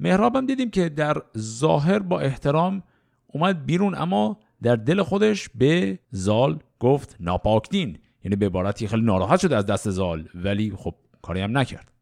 [0.00, 2.82] مهرابم دیدیم که در ظاهر با احترام
[3.26, 7.98] اومد بیرون اما در دل خودش به زال گفت ناپاک دین.
[8.24, 11.92] یعنی به عبارتی خیلی ناراحت شده از دست زال ولی خب کاری هم نکرد.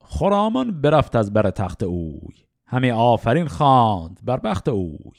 [0.00, 2.34] خرامان برفت از بر تخت اوی.
[2.66, 5.18] همه آفرین خواند بر بخت اوی.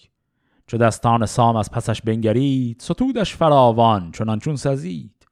[0.68, 5.28] چو دستان سام از پسش بنگرید ستودش فراوان چنان چون سزید.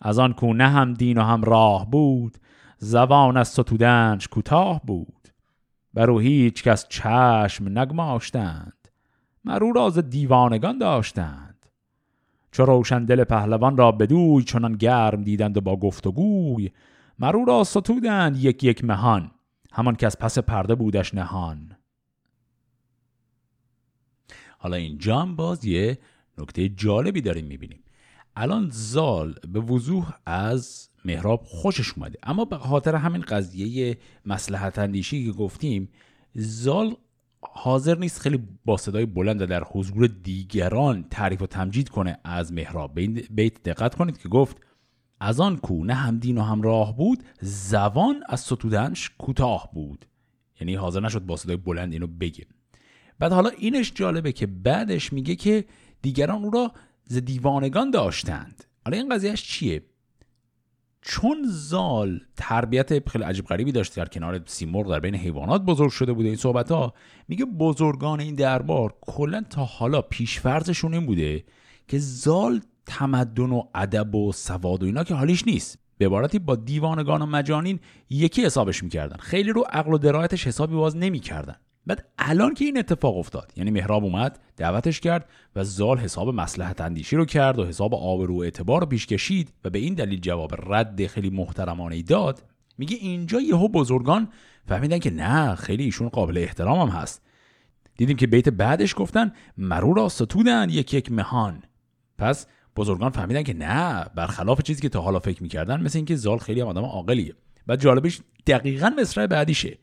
[0.00, 2.38] از آن کو نه هم دین و هم راه بود
[2.78, 5.13] زبان از ستودنش کوتاه بود.
[5.94, 8.88] بر هیچ کس چشم نگماشتند.
[9.44, 11.66] مرو راز دیوانگان داشتند.
[12.52, 16.70] چو روشن دل پهلوان را بدوی چنان گرم دیدند و با گفتگوی
[17.18, 19.30] مرو را ستودند یک یک مهان.
[19.72, 21.76] همان که از پس پرده بودش نهان.
[24.58, 25.98] حالا اینجا هم باز یه
[26.38, 27.84] نکته جالبی داریم می‌بینیم.
[28.36, 32.18] الان زال به وضوح از مهراب خوشش اومده.
[32.22, 35.88] اما به خاطر همین قضیه مسلحت اندیشی که گفتیم
[36.34, 36.96] زال
[37.40, 42.94] حاضر نیست خیلی با صدای بلند در حضور دیگران تعریف و تمجید کنه از مهراب
[42.94, 44.56] به بیت دقت کنید که گفت
[45.20, 50.06] از آن کو نه هم دین و هم راه بود زبان از ستودنش کوتاه بود.
[50.60, 52.46] یعنی حاضر نشد با صدای بلند اینو بگه.
[53.18, 55.64] بعد حالا اینش جالبه که بعدش میگه که
[56.02, 56.72] دیگران او را
[57.04, 58.64] ز دیوانگان داشتند.
[58.84, 59.82] حالا این قضیهش چیه؟
[61.06, 66.12] چون زال تربیت خیلی عجیب غریبی داشت در کنار سیمرغ در بین حیوانات بزرگ شده
[66.12, 66.94] بوده این صحبت ها
[67.28, 71.44] میگه بزرگان این دربار کلا تا حالا پیشفرزشون این بوده
[71.88, 75.78] که زال تمدن و ادب و سواد و اینا که حالیش نیست.
[75.98, 79.16] به عبارتی با دیوانگان و مجانین یکی حسابش می‌کردن.
[79.16, 81.56] خیلی رو عقل و درایتش حسابی باز نمی‌کردن.
[81.86, 86.80] بعد الان که این اتفاق افتاد یعنی مهراب اومد دعوتش کرد و زال حساب مسلحت
[86.80, 90.20] اندیشی رو کرد و حساب آبرو و اعتبار رو پیش کشید و به این دلیل
[90.20, 92.42] جواب رد خیلی محترمانه ای داد.
[92.78, 94.28] میگه اینجا یهو بزرگان
[94.68, 97.22] فهمیدن که نه خیلی ایشون قابل احترام هم هست.
[97.96, 101.62] دیدیم که بیت بعدش گفتن مرو را ستودن یک یک مهان.
[102.18, 106.38] پس بزرگان فهمیدن که نه برخلاف چیزی که تا حالا فکر می‌کردن مثل اینکه زال
[106.38, 107.34] خیلی هم آدم عاقلیه.
[107.66, 109.78] بعد جالبش دقیقا مصرع بعدیشه.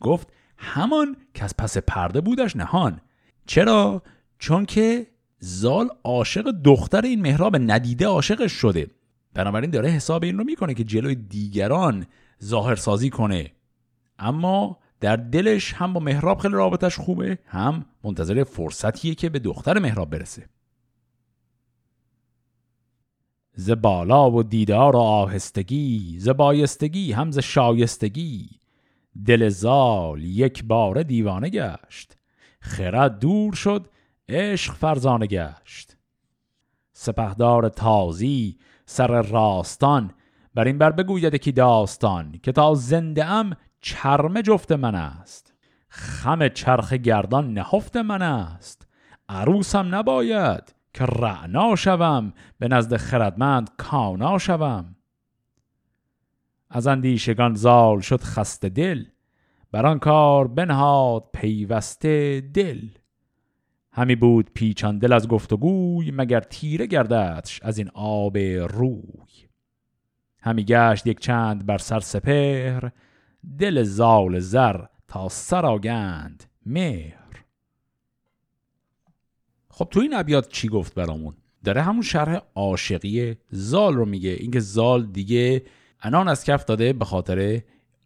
[0.00, 3.00] گفت همان که از پس پرده بودش نهان.
[3.46, 4.02] چرا؟
[4.38, 5.06] چون که
[5.38, 8.90] زال عاشق دختر این مهراب ندیده عاشقش شده.
[9.34, 12.06] بنابراین داره حساب این رو می‌کنه که جلوی دیگران
[12.44, 13.52] ظاهر سازی کنه.
[14.18, 19.78] اما در دلش هم با مهراب خیلی رابطش خوبه هم منتظر فرصتیه که به دختر
[19.78, 20.48] مهراب برسه.
[23.54, 28.48] ز بالا و دیدار و آهستگی ز بایستگی هم ز شایستگی.
[29.26, 32.16] دل زال یک بار دیوانه گشت.
[32.60, 33.88] خرد دور شد
[34.28, 35.96] عشق فرزانه گشت.
[36.92, 40.10] سپهدار تازی سر راستان
[40.54, 45.54] بر این بر بگوید کی داستان که تا زنده ام چرم جفت من است.
[45.88, 48.88] خم چرخ گردان نهفت من است.
[49.28, 54.96] عروسم نباید که رعنا شوم به نزد خردمند کانا شوم.
[56.70, 59.04] از اندیشگان زال شد خسته دل
[59.72, 62.88] بر آن کار بنهاد پیوسته دل.
[63.92, 69.48] همی بود پیچان دل از گفتگوی مگر تیره گرددش از این آب روی.
[70.40, 72.90] همی گشت یک چند بر سر سپهر
[73.58, 77.44] دل زال زر تا سر آگند مهر.
[79.70, 84.30] خب تو این ابیات چی گفت برامون؟ داره همون شرح عاشقی زال رو میگه.
[84.30, 85.62] اینکه زال دیگه
[86.02, 87.62] انان از کف داده به خاطر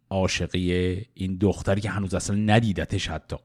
[0.09, 3.35] عاشقی این دختری که هنوز اصلا ندیدتش حتی.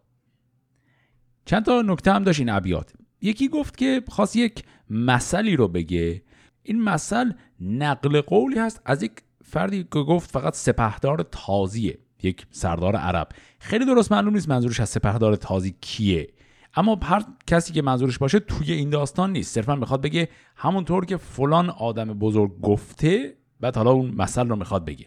[1.44, 2.92] چند تا نکته هم داشت این ابیات.
[3.20, 6.22] یکی گفت که خواست یک مسئله رو بگه.
[6.62, 9.12] این مثل نقل قولی هست از یک
[9.44, 13.28] فردی که گفت فقط سپهدار تازیه یک سردار عرب.
[13.58, 16.28] خیلی درست معلوم نیست منظورش از سپهدار تازی کیه.
[16.74, 19.54] اما هر کسی که منظورش باشه توی این داستان نیست.
[19.54, 24.84] صرفا می‌خواد بگه همونطور که فلان آدم بزرگ گفته بعد حالا اون مثل رو می‌خواد
[24.84, 25.06] بگه.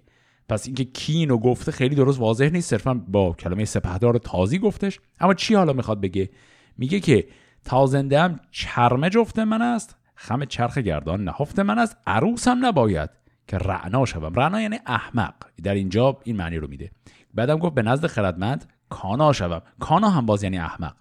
[0.50, 2.70] پس اینکه کی اینو گفته خیلی درست واضح نیست.
[2.70, 5.00] صرفا با کلمه سپهدار تازی گفتش.
[5.20, 6.30] اما چی حالا می‌خواد بگه؟
[6.78, 7.28] میگه که
[7.66, 13.10] تازنده هم چرمه جفت من است خم چرخ گردان نهفت من است عروسم نباید
[13.48, 14.34] که رعنا شوم.
[14.34, 15.34] رعنا یعنی احمق.
[15.64, 16.92] در اینجا این معنی رو میده.
[17.34, 19.62] بعدم گفت به نزد خردمند کانا شوم.
[19.80, 20.96] کانا هم باز یعنی احمق.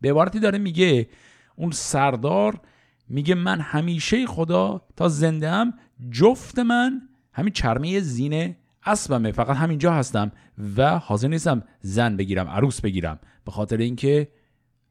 [0.00, 1.08] به عبارتی داره میگه
[1.56, 2.60] اون سردار
[3.08, 5.74] میگه من همیشه خدا تا زنده هم
[6.10, 10.32] جفت من همین چرمه زینه اسبمه فقط همینجا هستم
[10.76, 13.18] و حاضر نیستم زن بگیرم عروس بگیرم.
[13.44, 14.28] به خاطر اینکه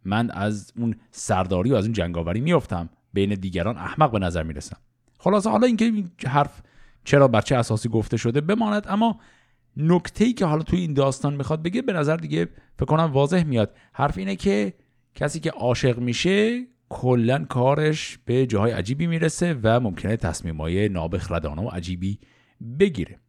[0.05, 2.89] من از اون سرداری و از اون جنگاوری میافتم.
[3.13, 4.77] بین دیگران احمق به نظر می‌رسم.
[5.19, 6.61] خلاصه حالا اینکه این حرف
[7.03, 9.19] چرا بر چه اساسی گفته شده بماند اما
[9.77, 13.43] نکته ای که حالا توی این داستان می‌خواد بگه به نظر دیگه فکر کنم واضح
[13.43, 13.75] میاد.
[13.93, 14.73] حرف اینه که
[15.15, 21.67] کسی که عاشق میشه کلا کارش به جاهای عجیبی می‌رسه و ممکنه تصمیمای نابخردانه و
[21.69, 22.19] عجیبی
[22.79, 23.19] بگیره.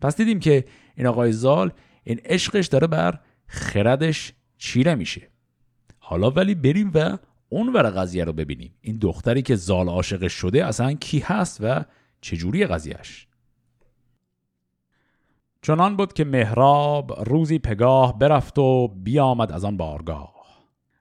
[0.00, 0.64] پس دیدیم که
[0.96, 1.72] این آقای زال
[2.04, 5.28] این عشقش داره بر خردش چیره میشه.
[5.98, 8.74] حالا ولی بریم و اون ور قضیه رو ببینیم.
[8.80, 11.84] این دختری که زال عاشق شده اصلا کی هست و
[12.20, 13.28] چجوری قضیهش
[15.62, 20.35] چنان بود که مهراب روزی پگاه برفت و بیامد از آن بارگاه.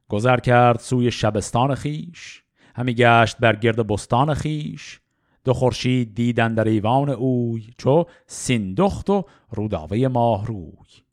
[0.10, 5.00] گذر کرد سوی شبستان خیش همی گشت بر گرد بستان خیش.
[5.44, 11.04] دو خورشید دیدن در ایوان اوی چو سیندخت و روداوه ماه روی.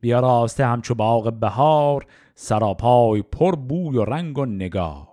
[0.00, 5.08] بیاراسته همچو باغ بهار سراپای پر بوی و رنگ و نگار.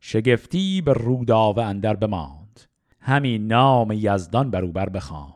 [0.00, 2.60] شگفتی به روداوه اندر بماند
[3.00, 5.34] همین نام یزدان بروبر بخواند.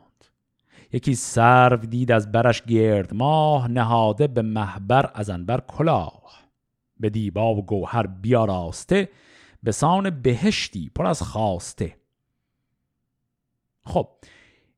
[0.93, 6.44] یکی سرو دید از برش گرد ماه نهاده به محبر از انبر کلاه.
[6.99, 9.09] به دیبا و گوهر بیاراسته
[9.63, 11.95] به سان بهشتی پر از خواسته
[13.85, 14.07] خب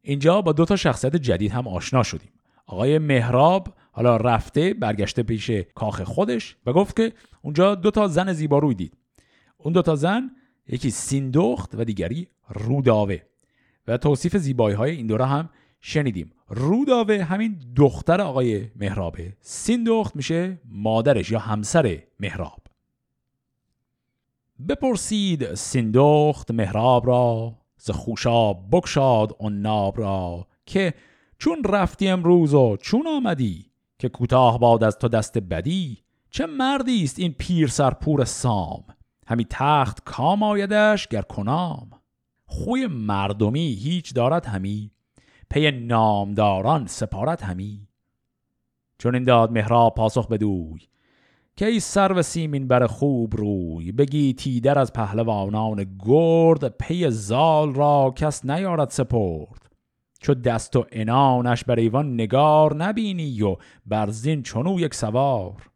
[0.02, 2.32] اینجا با دو تا شخصیت جدید هم آشنا شدیم.
[2.66, 8.34] آقای مهراب حالا رفته برگشته پیش کاخ خودش و گفت که اونجا دو تا زن
[8.34, 8.98] زیباروی دید.
[9.58, 10.32] اون دو تا زن
[10.68, 13.20] یکی سیندخت و دیگری روداوه.
[13.88, 15.50] و توصیف زیبایی های این دوره هم
[15.80, 16.32] شنیدیم.
[16.50, 22.60] روداوه همین دختر آقای مهرابه سیندخت میشه مادرش یا همسر مهراب.
[24.70, 30.94] بپرسید سیندخت مهراب را ز خوشاب بکشاد ناب را که
[31.40, 35.98] چون رفتی امروز و چون آمدی که کوتاه باد از تو دست بدی
[36.30, 38.84] چه مردی است این پیر سرپور سام؟
[39.28, 41.90] همی تخت کام آیدش گر کنام.
[42.46, 44.92] خوی مردمی هیچ دارد همی
[45.50, 47.88] پی نامداران سپارت همی.
[48.98, 50.80] چون این داد مهراب پاسخ بدوی
[51.56, 57.74] که ای سر و سیمین بر خوب روی بگی تیدر از پهلوانان گرد پی زال
[57.74, 59.72] را کس نیارد سپرد.
[60.20, 63.56] چو دست و انانش بر ایوان نگار نبینی و
[63.86, 65.70] بر زین چونو یک سوار.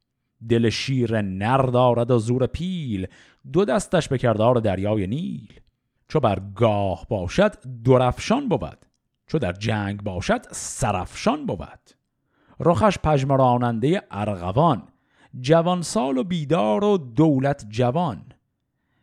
[0.49, 3.07] دل شیر نر دارد و زور پیل
[3.53, 5.59] دو دستش به کردار دریای نیل.
[6.07, 7.53] چو بر گاه باشد
[7.83, 8.85] درفشان بود.
[9.31, 11.79] چو در جنگ باشد سرفشان بود.
[12.59, 14.83] رخش پژمراننده ارغوان
[15.39, 18.25] جوان سال و بیدار و دولت جوان.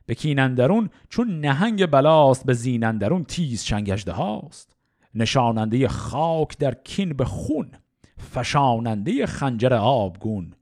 [0.07, 4.77] به کینندرون چون نهنگ بلاست به زینندرون تیز چنگشده هاست.
[5.15, 7.71] نشاننده خاک در کین به خون
[8.19, 10.55] فشاننده خنجر آبگون.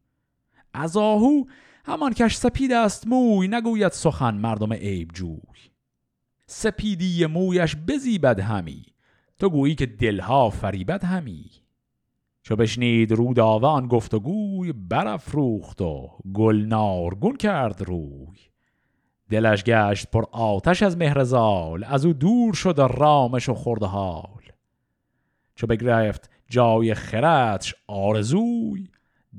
[0.74, 1.44] از آهو
[1.84, 5.70] همان کش سپید است موی نگوید سخن مردم عیب جوی.
[6.46, 8.95] سپیدی مویش بزیبد همی.
[9.38, 11.50] تو گویی که دلها فریبد همی.
[12.42, 18.38] چو بشنید روداوه آن گفتگوی برافروخت و گلنارگون کرد روی.
[19.30, 24.42] دلش گشت پر آتش از مهرزال از او دور شد رامش و خورده حال.
[25.54, 28.88] چو بگرفت جای خردش آرزوی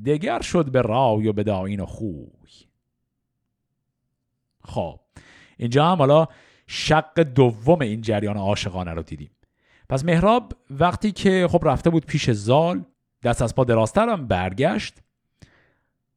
[0.06, 2.28] دگر شد به رای و به داین و خوی.
[4.64, 5.00] خب
[5.58, 6.28] اینجا هم حالا
[6.68, 9.32] شق دوم این جریان عاشقانه رو دیدیم.
[9.90, 12.86] پس مهراب وقتی که خب رفته بود پیش زال
[13.24, 14.94] دست از پا دراستر هم برگشت.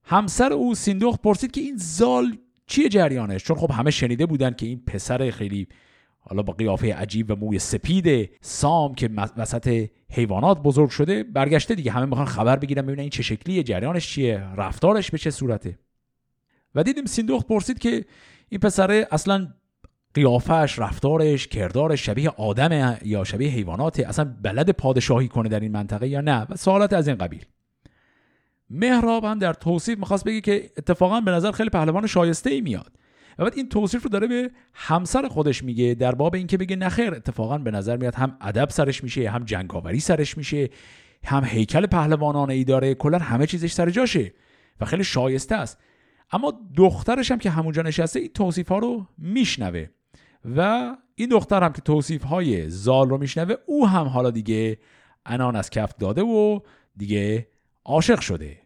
[0.04, 4.66] همسر او سیندوخ پرسید که این زال چیه جریانش؟ چون خب همه شنیده بودن که
[4.66, 5.68] این پسر خیلی
[6.20, 11.92] حالا با قیافه عجیب و موی سپید سام که وسط حیوانات بزرگ شده برگشته دیگه.
[11.92, 15.78] همه می‌خوان خبر بگیرن ببینن این چه شکلیه جریانش چیه رفتارش به چه صورته.
[16.74, 18.04] و دیدیم سیندوخت پرسید که
[18.48, 19.48] این پسره اصلا
[20.14, 26.08] قیافش رفتارش کردارش شبیه آدم یا شبیه حیوانات اصلا بلد پادشاهی کنه در این منطقه
[26.08, 27.44] یا نه؟ و سوالات از این قبیل.
[28.70, 32.92] مهراب هم در توصیف می‌خواست بگه که اتفاقا به نظر خیلی پهلوان شایسته ای میاد.
[33.38, 37.14] و بعد این توصیف رو داره به همسر خودش میگه در باب اینکه بگه نخیر
[37.14, 40.68] اتفاقا به نظر میاد هم ادب سرش میشه هم جنگاوری سرش میشه
[41.24, 42.94] هم هیکل پهلوانانه ای داره.
[42.94, 44.32] کلا همه چیزش سر جاشه
[44.80, 45.78] و خیلی شایسته است.
[46.32, 49.86] اما دخترش هم که همونجا نشسته این توصیف ها رو میشنوه.
[50.44, 54.78] و این دختر هم که توصیف های زال رو میشنوه او هم حالا دیگه
[55.26, 56.60] انان از کف داده و
[56.96, 57.48] دیگه
[57.84, 58.58] عاشق شده.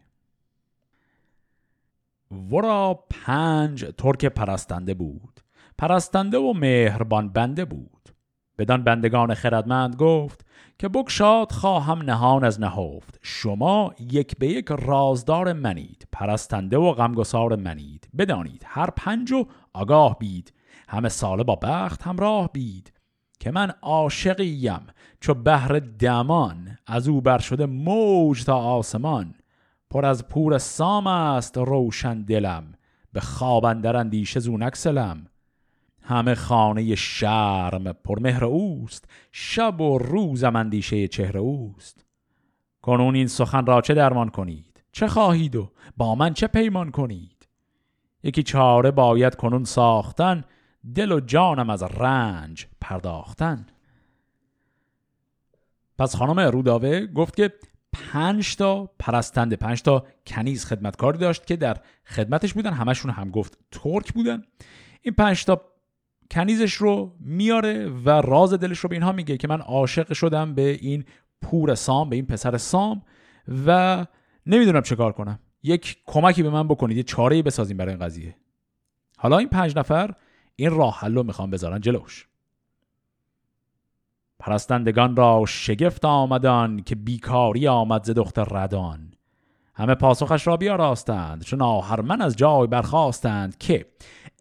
[2.51, 5.39] ورا پنج ترک پرستنده بود.
[5.77, 8.09] پرستنده و مهربان بنده بود.
[8.57, 10.45] بدان بندگان خردمند گفت
[10.79, 13.19] که بکشاد خواهم نهان از نهفت.
[13.21, 16.07] شما یک به یک رازدار منید.
[16.11, 18.09] پرستنده و غمگسار منید.
[18.17, 20.53] بدانید هر پنج و آگاه بید.
[20.95, 22.93] همه ساله با بخت همراه بید
[23.39, 24.87] که من عاشقیم
[25.19, 29.35] چو بهر دمان از او بر شده موج تا آسمان.
[29.89, 32.73] پر از پور سام است روشن دلم
[33.13, 35.27] به خواب اندر اندیشه زونک سلم.
[36.01, 42.05] همه خانه شرم پر مهر اوست شب و روزم اندیشه چهره اوست.
[42.81, 47.47] کنون این سخن را چه درمان کنید؟ چه خواهید و با من چه پیمان کنید؟
[48.23, 50.43] یکی چاره باید کنون ساختن
[50.95, 53.65] دل و جانم از رنج پرداختن.
[55.97, 57.53] پس خانم روداوه گفت که
[57.93, 62.73] پنج تا پرستنده پنج تا کنیز خدمتکاری داشت که در خدمتش بودن.
[62.73, 64.43] همشون هم گفت ترک بودن.
[65.01, 65.61] این پنج تا
[66.31, 70.69] کنیزش رو میاره و راز دلش رو به اینها میگه که من عاشق شدم به
[70.69, 71.05] این
[71.41, 73.01] پور سام به این پسر سام
[73.65, 74.05] و
[74.45, 75.39] نمی‌دونم چه کار کنم.
[75.63, 78.35] یک کمکی به من بکنید یه چاره بسازیم برای این قضیه.
[79.17, 80.13] حالا این پنج نفر
[80.55, 82.27] این راه حل رو می‌خوام بذارن جلوش.
[84.39, 89.11] پرستندگان را شگفت آمدان که بیکاری آمد ز دختر ردان.
[89.75, 91.59] همه پاسخش را بیاراستند چون
[92.01, 93.85] من از جای برخواستند که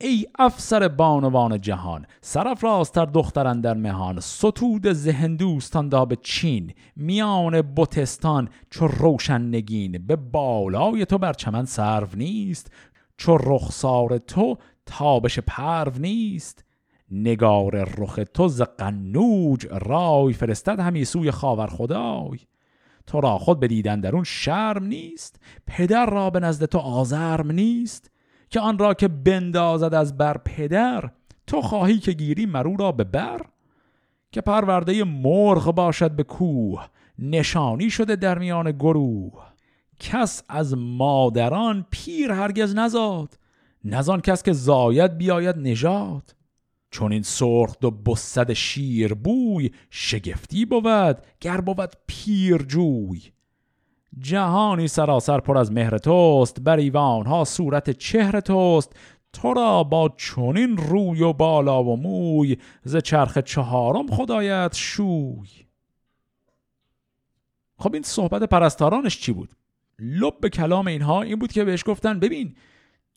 [0.00, 4.20] ای افسر بانوان جهان سرف راستر دختران در مهان.
[4.20, 11.64] ستود زهندوستان دا به چین میان بوتستان چو روشن نگین به بالای تو بر چمن
[11.64, 12.72] سرو نیست
[13.16, 16.64] چو رخسار تو تابش پرو نیست.
[17.10, 22.38] نگار رخ تو ز قنوج رای فرستد همی سوی خاور خدای.
[23.06, 25.40] تو را خود بدیدن در اون شرم نیست.
[25.66, 28.10] پدر را به نزد تو آزرم نیست.
[28.50, 31.10] که آن را که بندازد از بر پدر
[31.46, 33.40] تو خواهی که گیری مرو را به بر.
[34.32, 36.86] که پرورده مرغ باشد به کوه
[37.18, 39.44] نشانی شده در میان گروه.
[39.98, 43.38] کس از مادران پیر هرگز نزاد.
[43.84, 46.34] نزان کس که زاید بیاید نژاد.
[46.90, 53.22] چون این سرخ و بسد شیر بوی شگفتی بود گر بود پیر جوی.
[54.18, 56.80] جهانی سراسر پر از مهر توست بر
[57.26, 58.92] ها صورت چهر توست.
[59.32, 65.48] تو را با چنین روی و بالا و موی ز چرخ چهارم خدایت شوی.
[67.78, 69.50] خب این صحبت پرستارانش چی بود؟
[69.98, 72.54] لب کلام اینها این بود که بهش گفتن ببین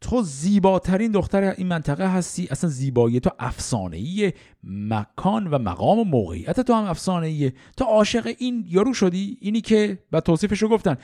[0.02, 2.48] تو زیباترین دختر این منطقه هستی.
[2.52, 4.34] اصلا زیبایی تو افسانه
[4.64, 10.00] مکان و مقام و موقعیت تو هم افسانه تو عاشق این یارو شدی اینی که
[10.12, 10.98] و توصیفش رو گفتن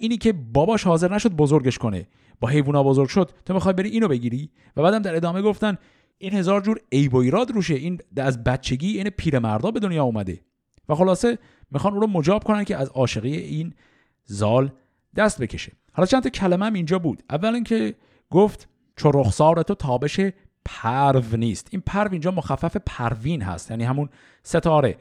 [0.00, 2.06] اینی که باباش حاضر نشد بزرگش کنه.
[2.40, 3.30] با حیوونا بزرگ شد.
[3.46, 5.78] تو می‌خوای بری اینو بگیری؟ و بعدم در ادامه گفتن
[6.18, 7.74] این هزار جور عیب و ایراد روشه.
[7.74, 10.40] این از بچگی این پیرمردا به دنیا اومده.
[10.88, 11.38] و خلاصه
[11.70, 13.74] می‌خوان اون رو مجاب کنن که از عاشقی این
[14.24, 14.72] زال
[15.16, 15.72] دست بکشه.
[15.92, 17.22] حالا چند تا کلمه هم اینجا بود.
[17.30, 17.94] اول اینکه
[18.30, 20.20] گفت چو رخسار تو تابش
[20.64, 21.68] پرو نیست.
[21.70, 24.08] این پرو اینجا مخفف پروین هست یعنی همون
[24.42, 24.96] ستاره.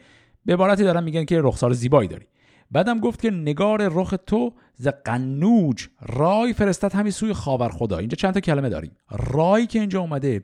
[0.45, 2.25] به عبارتی دارن میگن که رخسار زیبایی داری.
[2.71, 8.15] بعدم گفت که نگار رخ تو ز قنوج رای فرستد همین سوی خاور خدا اینجا
[8.15, 8.91] چند تا کلمه داریم.
[9.09, 10.43] رای که اینجا اومده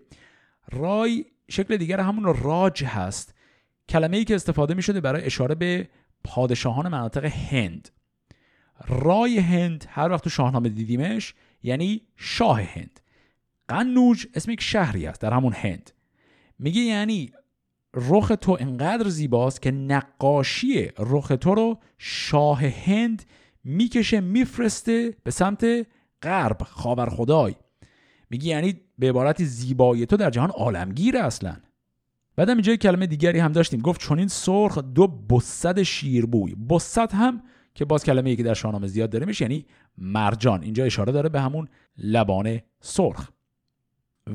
[0.72, 3.36] رای شکل دیگر همون راج هست.
[3.90, 5.90] کلمه ای که استفاده می شده برای اشاره به
[6.24, 7.90] پادشاهان مناطق هند.
[8.88, 13.00] رای هند هر وقت تو شاهنامه دیدیمش یعنی شاه هند.
[13.68, 15.92] قنوج اسم یک شهری است در همون هند.
[16.60, 17.32] میگه یعنی
[17.94, 23.24] رخ تو انقدر زیباست که نقاشی رخ تو رو شاه هند
[23.64, 25.88] می‌کشه میفرسته به سمت
[26.22, 27.56] غرب خاور خدای
[28.30, 31.56] میگه یعنی به عبارتی زیبایی تو در جهان عالمگیره اصلا.
[32.36, 33.82] بعدم اینجا کلمه دیگری هم داشتیم.
[33.82, 36.56] گفت چون این سرخ دو بسد شیربوی.
[36.56, 37.44] بسد هم
[37.76, 39.66] که باز کلمه که در شاهنامه زیاد داره میشه یعنی
[39.98, 40.64] مرجان.
[40.64, 41.68] اینجا اشاره داره به همون
[41.98, 43.30] لبان سرخ.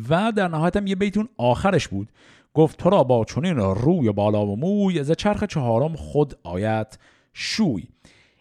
[0.09, 2.13] و در نهایت هم یه بیتون آخرش بود.
[2.55, 6.99] گفت تو را با چنین روی بالا و موی از چرخ چهارم خود آیت
[7.33, 7.85] شوی.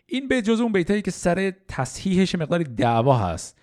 [0.05, 3.57] این بیت جز اون بیتایی که سر تصحیحش مقداری دعوا هست.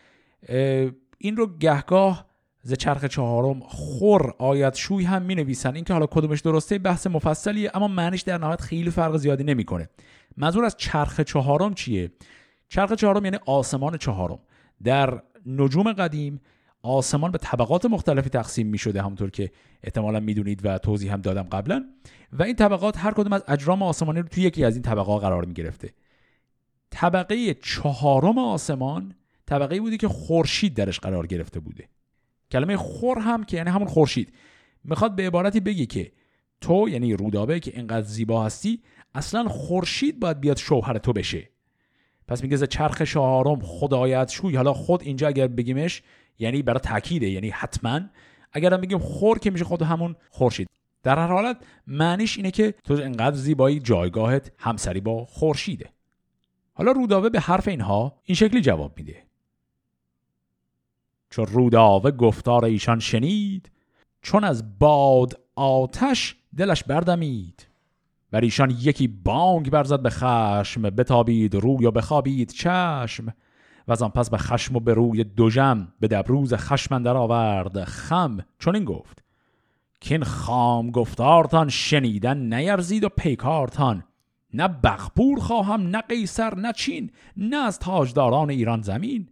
[1.18, 2.26] این رو گهگاه
[2.62, 7.07] ز چرخ چهارم خور آیت شوی هم می نویسن این که حالا کدومش درسته بحث
[7.07, 9.89] مفصلیه اما معنیش در نهایت خیلی فرق زیادی نمی‌کنه.
[10.37, 12.12] منظور از چرخ چهارم چیه؟
[12.68, 14.39] چرخ چهارم یعنی آسمان چهارم.
[14.82, 16.41] در نجوم قدیم
[16.82, 19.51] آسمان به طبقات مختلفی تقسیم می شده همونطور که
[19.82, 21.85] احتمالا می‌دونید و توضیح هم دادم قبلا.
[22.32, 25.45] و این طبقات هر کدوم از اجرام آسمانی رو توی یکی از این طبقات قرار
[25.45, 25.95] می گرفته
[26.91, 29.14] طبقه چهارم آسمان
[29.47, 31.89] طبقه بودی که خورشید درش قرار گرفته بوده.
[32.51, 34.32] کلمه خور هم که یعنی همون خورشید.
[34.85, 36.12] می‌خواد به عبارتی بگی که
[36.61, 38.82] تو یعنی رودابه که اینقدر زیبا هستی
[39.14, 41.48] اصلا خورشید باید بیاد شوهر تو بشه.
[42.28, 44.56] پس میگه ز چرخ چهارم خدایت شوی.
[44.56, 46.02] حالا خود اینجا اگر بگیمش
[46.38, 48.00] یعنی برای تاکیده یعنی حتما.
[48.52, 50.68] اگر هم بگیم خور که میشه خود همون خورشید.
[51.02, 51.56] در هر حالت
[51.86, 55.90] معنیش اینه که تو انقدر زیبایی جایگاهت همسری با خورشیده.
[56.74, 59.22] حالا روداوه به حرف اینها این شکلی جواب میده.
[61.30, 63.70] چون روداوه گفتار ایشان شنید
[64.22, 67.66] چون از باد آتش دلش بردمید.
[68.35, 73.35] بر ایشان یکی بانگ برزد به خشم بتابید روی و بخوابید چشم.
[73.89, 77.85] و از آن پس به خشم و به روی دوژم به دبروز خشم در آورد
[77.85, 78.39] خم.
[78.59, 79.24] چون این گفت
[80.01, 84.05] که این خام گفتارتان شنیدن نیرزید و پیکارتان.
[84.55, 89.28] نه بغپور خواهم نه قیصر نه چین نه از تاجداران ایران زمین.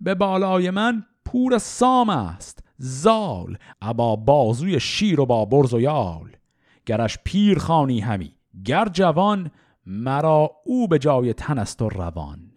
[0.00, 6.35] به بالای من پور سام است زال ابا بازوی شیر و با برز و یال.
[6.86, 8.32] گرش پیر خانی همی.
[8.64, 9.50] گر جوان
[9.86, 12.52] مرا او به جای تن است و روان.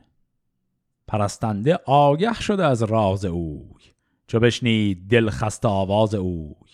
[1.08, 3.84] پرستنده آگه شده از راز اوی.
[4.28, 6.70] چو بشنید دل خست آواز اوی.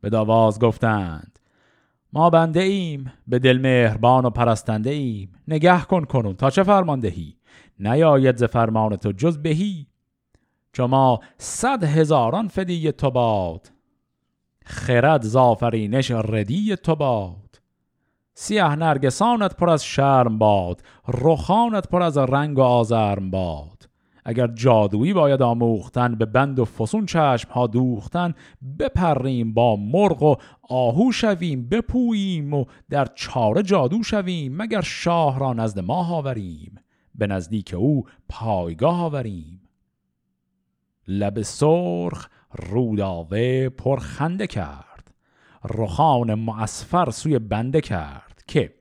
[0.00, 1.38] به داواز گفتند
[2.12, 5.32] ما بنده ایم به دل مهربان و پرستنده ایم.
[5.48, 7.36] نگه کن کنون تا چه فرمان دهی؟
[7.78, 9.86] نیاید ز فرمان تو جز بهی.
[10.72, 13.75] چو ما صد هزاران فدی تو باد
[14.68, 17.60] خرد زافرینش ردی تو باد.
[18.34, 23.88] سیه نرگسانت پر از شرم باد رخانت پر از رنگ و آزرم باد.
[24.24, 28.34] اگر جادویی باید آموختن به بند و فسون چشم ها دوختن
[28.78, 30.36] بپریم با مرغ و
[30.70, 36.74] آهو شویم بپوییم و در چاره جادو شویم مگر شاه را نزد ما آوریم
[37.14, 39.60] به نزدیک او پایگاه آوریم.
[41.08, 45.14] لب سرخ روداوه پرخنده کرد.
[45.64, 48.74] رخان معصفر سوی بنده کرد که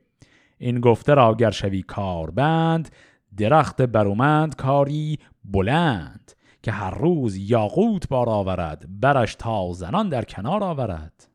[0.58, 2.90] این گفته را گر شوی کاربند
[3.38, 6.32] درخت برومند کاری بلند
[6.64, 11.28] که هر روز یاقوت بار آورد برش تا زنان در کنار آورد.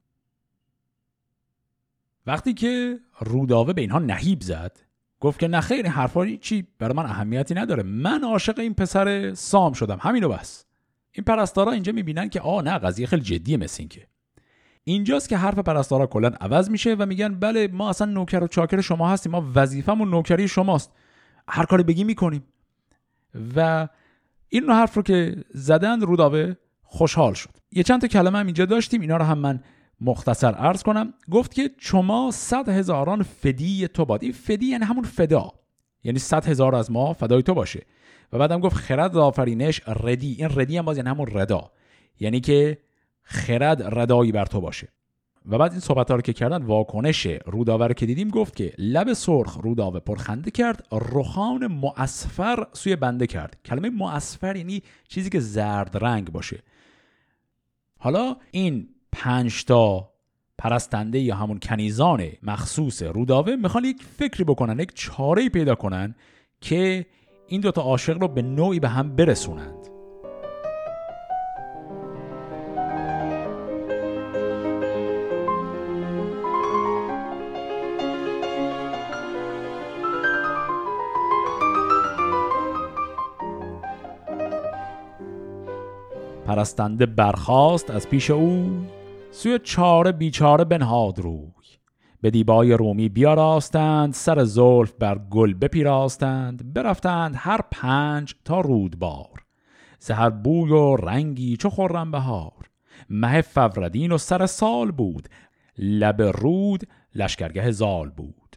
[2.27, 4.79] وقتی که روداوه به اینها نهیب زد
[5.21, 7.83] گفت که نه خیر حرفا چی برای من اهمیتی نداره.
[7.83, 9.99] من عاشق این پسر سام شدم.
[10.01, 10.65] همینو بس.
[11.21, 14.07] این پرستارا اینجا می‌بینن که آ نه قضیه خیلی جدیه مثل که.
[14.85, 18.81] اینجاست که حرف پرستارا کلا عوض میشه و میگن بله ما اصلا نوکر و چاکر
[18.81, 20.93] شما هستیم ما وظیفمون نوکری شماست.
[21.49, 22.45] هر کاری بگی می‌کنیم.
[23.57, 23.89] و
[24.49, 27.51] این رو حرف رو که زدن رودابه خوشحال شد.
[27.73, 29.61] یه چند تا کلمه هم اینجا داشتیم اینا رو هم من
[30.01, 31.15] مختصر عرض کنم.
[31.31, 35.53] گفت که شما صد هزاران فدی تو باد این فدی یعنی همون فدا.
[36.05, 37.87] یعنی صد هزار از ما فدای تو باشه.
[38.33, 40.37] و بعدم گفت خرد آفرینش ردی.
[40.39, 41.71] این ردی هم باز یعنی همون ردا.
[42.21, 42.79] یعنی که
[43.23, 44.89] خرد ردایی بر تو باشه.
[45.47, 48.73] و بعد این صحبت ها رو که کردن واکنش روداوه رو که دیدیم گفت که
[48.79, 53.57] لب سرخ روداوه پرخنده کرد رخان معصفر سوی بنده کرد.
[53.65, 56.63] کلمه معصفر یعنی چیزی که زرد رنگ باشه.
[57.99, 60.11] حالا این پنج تا
[60.59, 66.15] پرستنده یا همون کنیزان مخصوص روداوه می‌خوان یک فکری بکنن یک چاره پیدا کنن
[66.61, 67.07] که
[67.53, 69.87] این دوتا عاشق رو به نوعی به هم برسونند.
[86.47, 88.71] پرستنده برخاست از پیش او
[89.31, 91.60] سوی چاره بیچاره بنهاد روی
[92.23, 99.45] به دیبای رومی بیاراستند سر زلف بر گل بپیراستند برفتند هر پنج تا رودبار.
[99.99, 102.71] زهر بوی و رنگی چو خرم بهار
[103.11, 105.29] مه فوردین و سر سال بود
[105.79, 108.57] لب رود لشکرگه زال بود.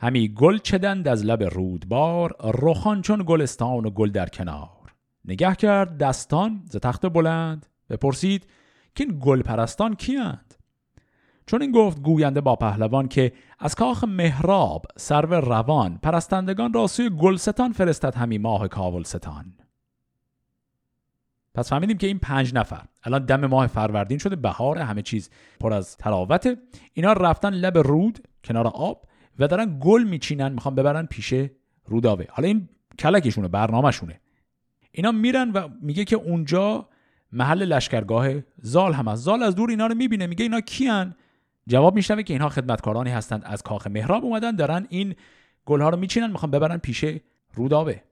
[0.00, 4.94] همی گل چدند از لب رودبار رخان چون گلستان و گل در کنار.
[5.24, 8.46] نگه کرد دستان ز تخت بلند بپرسید
[8.94, 10.54] که این گل پرستان کیند
[11.46, 17.10] چون این گفت گوینده با پهلوان که از کاخ مهراب سرو روان پرستندگان را سوی
[17.10, 19.52] گلستان فرستد همی ماه کاولستان
[21.54, 25.30] پس فهمیدیم که این پنج نفر الان دم ماه فروردین شده بهار همه چیز
[25.60, 26.56] پر از تراوته
[26.92, 29.02] اینا رفتن لب رود کنار آب
[29.38, 31.34] و دارن گل میچینن می‌خوان ببرن پیش
[31.84, 32.24] روداوه.
[32.30, 32.68] حالا این
[32.98, 34.20] کلکشونه برنامهشونه.
[34.92, 36.88] اینا میرن و میگه که اونجا
[37.32, 41.14] محل لشکرگاه زال هم از زال از دور اینا رو می‌بینه میگه اینا کیان؟
[41.68, 45.14] جواب میشنوه که اینها خدمتکارانی هستند از کاخ مهراب اومدن دارن این
[45.66, 47.04] گلها رو میچینن می‌خوان ببرن پیش
[47.54, 48.02] رودابه.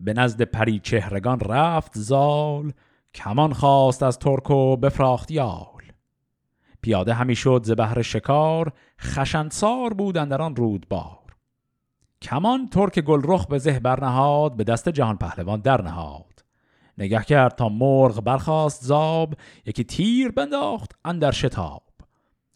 [0.00, 2.72] به نزد پری چهرگان رفت زال
[3.14, 5.66] کمان خواست از ترک و بفراخت یال.
[6.82, 11.18] پیاده همی شد ز بهر شکار خشنسار بودن در آن رودبار.
[12.22, 16.39] کمان ترک گلرخ به زه برنهاد به دست جهان پهلوان در نهاد
[17.00, 19.34] نگه کرد تا مرغ برخاست زاب
[19.66, 21.82] یکی تیر بنداخت اندر شتاب.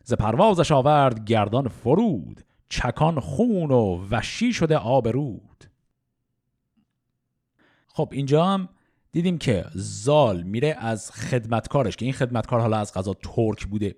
[0.05, 5.64] ز پروازش آورد گردان فرود چکان خون و وشی شده آب رود.
[7.86, 8.68] خب اینجا هم
[9.12, 13.95] دیدیم که زال میره از خدمتکارش که این خدمتکار حالا از غذا ترک بوده.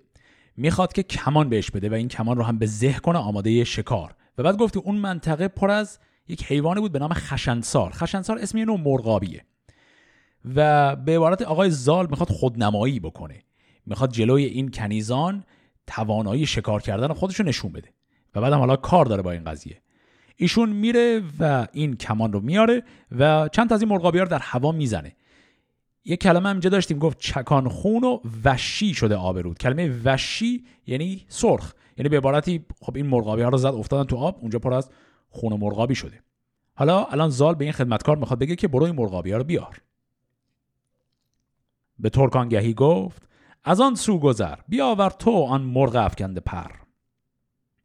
[0.57, 4.15] می‌خواد که کمان بهش بده و این کمان رو هم به زه کنه آماده شکار.
[4.37, 7.91] و بعد گفتی اون منطقه پر از یک حیوانی بود به نام خشنسار.
[7.91, 9.45] خشنسار اسم یه نوع مرغابیه.
[10.55, 13.43] و به عبارت آقای زال می‌خواد خودنمایی بکنه.
[13.85, 15.43] می‌خواد جلوی این کنیزان
[15.87, 17.89] توانایی شکار کردن خودش رو نشون بده.
[18.35, 19.81] و بعدم حالا کار داره با این قضیه.
[20.35, 24.39] ایشون میره و این کمان رو میاره و چند تا از این مرغابی رو در
[24.39, 25.15] هوا می‌زنه.
[26.05, 29.57] یه کلمه هم اینجا داشتیم گفت چکان خون و وشی شده آبرود.
[29.57, 31.73] کلمه وشی یعنی سرخ.
[31.97, 34.89] یعنی به عبارتی خب این مرغابی ها رو زد افتادن تو آب اونجا پر از
[35.29, 36.21] خون مرغابی شده.
[36.75, 39.81] حالا الان زال به این خدمتکار می‌خواد بگه که برو این مرغابی ها رو بیار.
[41.99, 43.27] به ترکانگهی گفت
[43.63, 46.71] از آن سو گذر بیاور تو آن مرغ افکنده پر.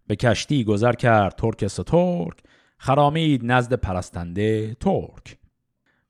[0.06, 2.42] به کشتی گذر کرد ترک سترک
[2.78, 5.38] خرامید نزد پرستنده ترک.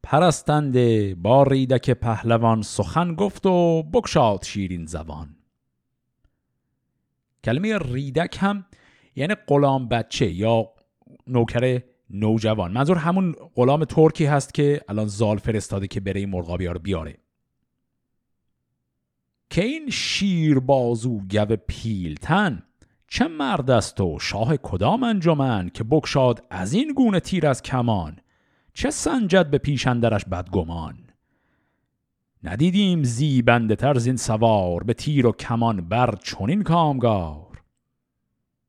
[0.03, 5.37] پرستنده با ریدک پهلوان سخن گفت و بکشاد شیرین زبان.
[7.45, 8.65] کلمه ریدک هم
[9.17, 10.69] یعنی غلام بچه یا
[11.27, 12.73] نوکر نوجوان.
[12.73, 17.19] منظور همون غلام ترکی هست که الان زال فرستاده که بره مرغابی رو بیاره.
[19.53, 22.63] که این شیر بازو گو پیلتن.
[23.09, 28.17] چه مرد است و شاه کدام انجمن که بکشاد از این گونه تیر از کمان؟
[28.75, 30.95] چه سنجد به پیشندرش بدگمان؟
[32.45, 37.63] ندیدیم زیبنده تر زین سوار به تیر و کمان بر چونین کامگار.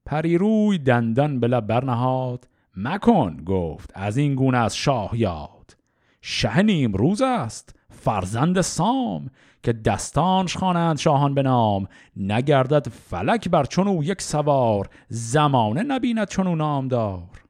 [0.06, 2.48] پریروی دندان به لب برنهاد.
[2.78, 5.78] مکن گفت از این گونه از شاه یاد.
[6.22, 7.80] شه نیم روز است.
[7.94, 9.30] فرزند سام
[9.64, 11.88] که دستانش خوانند شاهان به نام.
[12.18, 17.44] نگردد فلک بر چونو یک سوار زمانه نبیند چونو نامدار.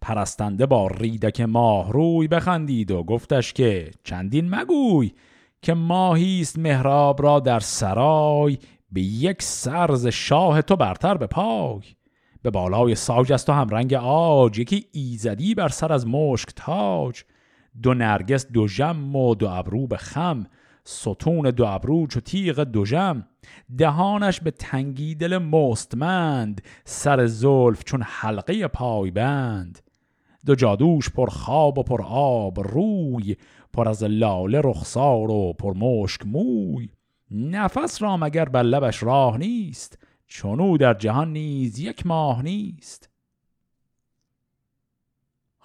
[0.00, 5.12] پرستنده با ریدک ماه روی بخندید و گفتش که چندین مگوی
[5.62, 8.58] که ماهیست مهراب را در سرای
[8.92, 11.82] به یک سرز شاه تو برتر به پای.
[12.42, 17.22] به بالای ساج است و هم رنگ آج یکی ایزدی بر سر از مشک تاج.
[17.82, 20.46] دو نرگس دو جم و دو ابرو به خم.
[20.84, 23.24] ستون دو ابرو چو تیغ دو جم
[23.78, 26.62] دهانش به تنگی دل مستمند.
[26.84, 29.80] سر زلف چون حلقه پایبند
[30.46, 33.36] دو جادوش پر خواب و پر آب روی.
[33.72, 36.88] پر از لاله رخسار و پر مشک موی.
[37.30, 43.13] نفس را مگر بر لبش راه نیست؟ چونو در جهان نیز یک ماه نیست.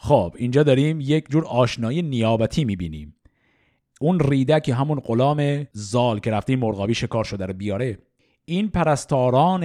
[0.02, 3.16] خب اینجا داریم یک جور آشنایی نیابتی می‌بینیم.
[4.02, 7.98] اون ریده که همون غلام زال که رفته مرغابی شکار شده رو بیاره
[8.46, 9.64] این پرستاران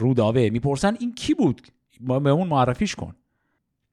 [0.00, 1.62] روداوه می‌پرسن این کی بود؟
[2.00, 3.14] به اون معرفیش کن.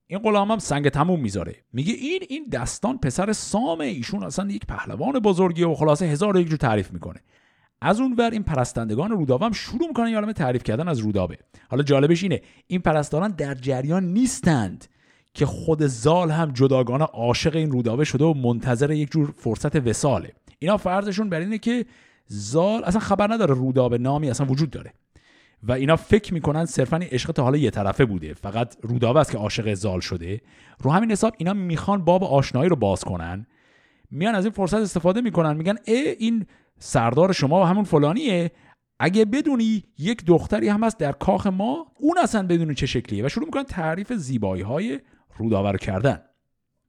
[0.08, 1.56] این غلام هم سنگ تموم می‌ذاره.
[1.74, 6.48] میگه این این دستان پسر سامه ایشون اصلا یک پهلوان بزرگی و خلاصه هزار یک
[6.48, 7.20] جور تعریف می‌کنه.
[7.82, 11.38] از اون ور این پرستندگان رودابه هم شروع می‌کنن یه تعریف کردن از رودابه
[11.70, 14.88] حالا جالبش اینه این پرستاران در جریان نیستند.
[15.34, 20.34] که خود زال هم جداگانه عاشق این رودابه شده و منتظر یک جور فرصت وساله.
[20.60, 21.86] اینا فرضشون بر اینه که
[22.28, 24.94] زال اصلا خبر نداره رودابه نامی اصلا وجود داره.
[25.64, 28.34] و اینا فکر می‌کنن صرفا عشق تا حالا یه طرفه بوده.
[28.34, 30.42] فقط رودابه است که عاشق زال شده.
[30.80, 33.48] رو همین حساب اینا می‌خوان باب آشنایی رو باز کنن.
[34.12, 35.58] میان از این فرصت استفاده می‌کنن.
[35.58, 36.46] میگن ای این
[36.80, 38.52] سردار شما و همون فلانیه.
[39.00, 43.26] اگه بدونی یک دختری هم هست در کاخ ما اون اصلا بدونی چه شکلیه.
[43.26, 45.00] و شروع می‌کنن تعریف زیبایی های
[45.42, 46.22] روداور کردن.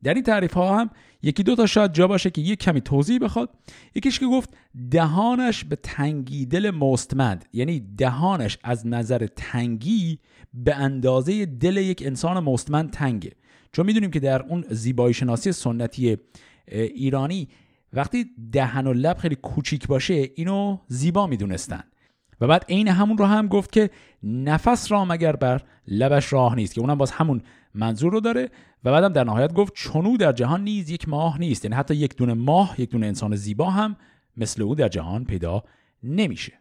[0.02, 0.90] در این تعریف ها هم
[1.22, 3.50] یکی دو تا شاید جا باشه که یک کمی توضیح بخواد.
[3.94, 4.50] یکیش که گفت
[4.90, 7.44] دهانش به تنگی دل مستمند.
[7.52, 10.18] یعنی دهانش از نظر تنگی
[10.54, 13.32] به اندازه دل یک انسان مستمند تنگه.
[13.72, 16.16] چون می‌دونیم که در اون زیبایی شناسی سنتی
[16.68, 17.48] ایرانی
[17.92, 21.82] وقتی دهن و لب خیلی کوچیک باشه اینو زیبا می‌دونستن.
[22.40, 23.90] و بعد عین همون رو هم گفت که
[24.22, 27.42] نفس را مگر بر لبش راه نیست که اونم باز همون
[27.74, 28.50] منظور رو داره
[28.84, 32.16] و بعدم در نهایت گفت چونو در جهان نیز یک ماه نیست یعنی حتی یک
[32.16, 33.96] دونه ماه یک دونه انسان زیبا هم
[34.36, 35.62] مثل او در جهان پیدا
[36.02, 36.52] نمیشه.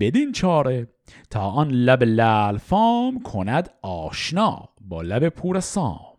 [0.00, 0.88] بدین چاره
[1.30, 6.12] تا آن لب لال فام کند آشنا با لب پور سام.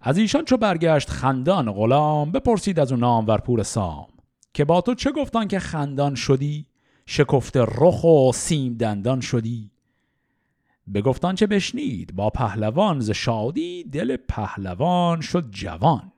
[0.00, 4.06] از ایشان چو برگشت خندان غلام بپرسید از اون نام ور پور سام.
[4.54, 6.66] که با تو چه گفتان که خندان شدی؟
[7.06, 9.70] شکفته رخ و سیم دندان شدی.
[11.04, 16.12] گفتان چه بشنید؟ با پهلوان ز شادی دل پهلوان شد جوان.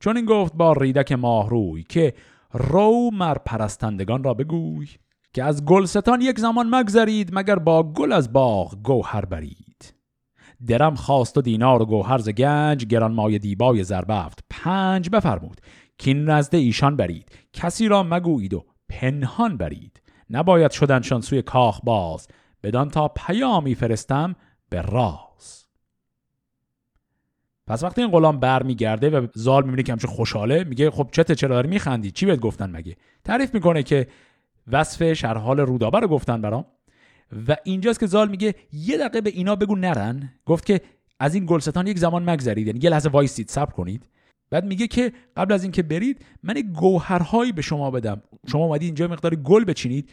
[0.00, 2.14] چون این گفت با ریدک ماهروی که
[2.52, 4.88] رو مر پرستندگان را بگوی
[5.32, 9.94] که از گلستان یک زمان مگذرید مگر با گل از باغ گوهر برید.
[10.66, 15.60] درم خواست و دینار و گوهر ز گنج گران مای دیبای زربفت پنج بفرمود
[15.98, 17.30] که نزد ایشان برید.
[17.52, 20.00] کسی را مگویید و پنهان برید.
[20.30, 22.28] نباید شدنشان سوی کاخ باز.
[22.64, 24.36] بدان تا پیامی فرستم
[24.68, 25.64] به راز.
[27.66, 31.54] پس وقتی این غلام برمیگرده و زال می‌بینه که همچه خوشحاله میگه خب چته چرا
[31.54, 34.06] داری میخندی؟ چی بهت گفتن مگه؟ تعریف می‌کنه که
[34.72, 36.64] وصف شرحال رودابه رو گفتن برام.
[37.48, 40.32] و اینجاست که زال میگه یه دقیقه به اینا بگو نرن.
[40.46, 40.80] گفت که
[41.20, 42.66] از این گلستان یک زمان مگذرید.
[42.66, 44.08] یعنی یه لحظه وایسید صبر کنید.
[44.50, 48.22] بعد میگه که قبل از اینکه برید من گوهرهایی به شما بدم.
[48.52, 50.10] شما اومدید اینجا مقداری گل بچینید.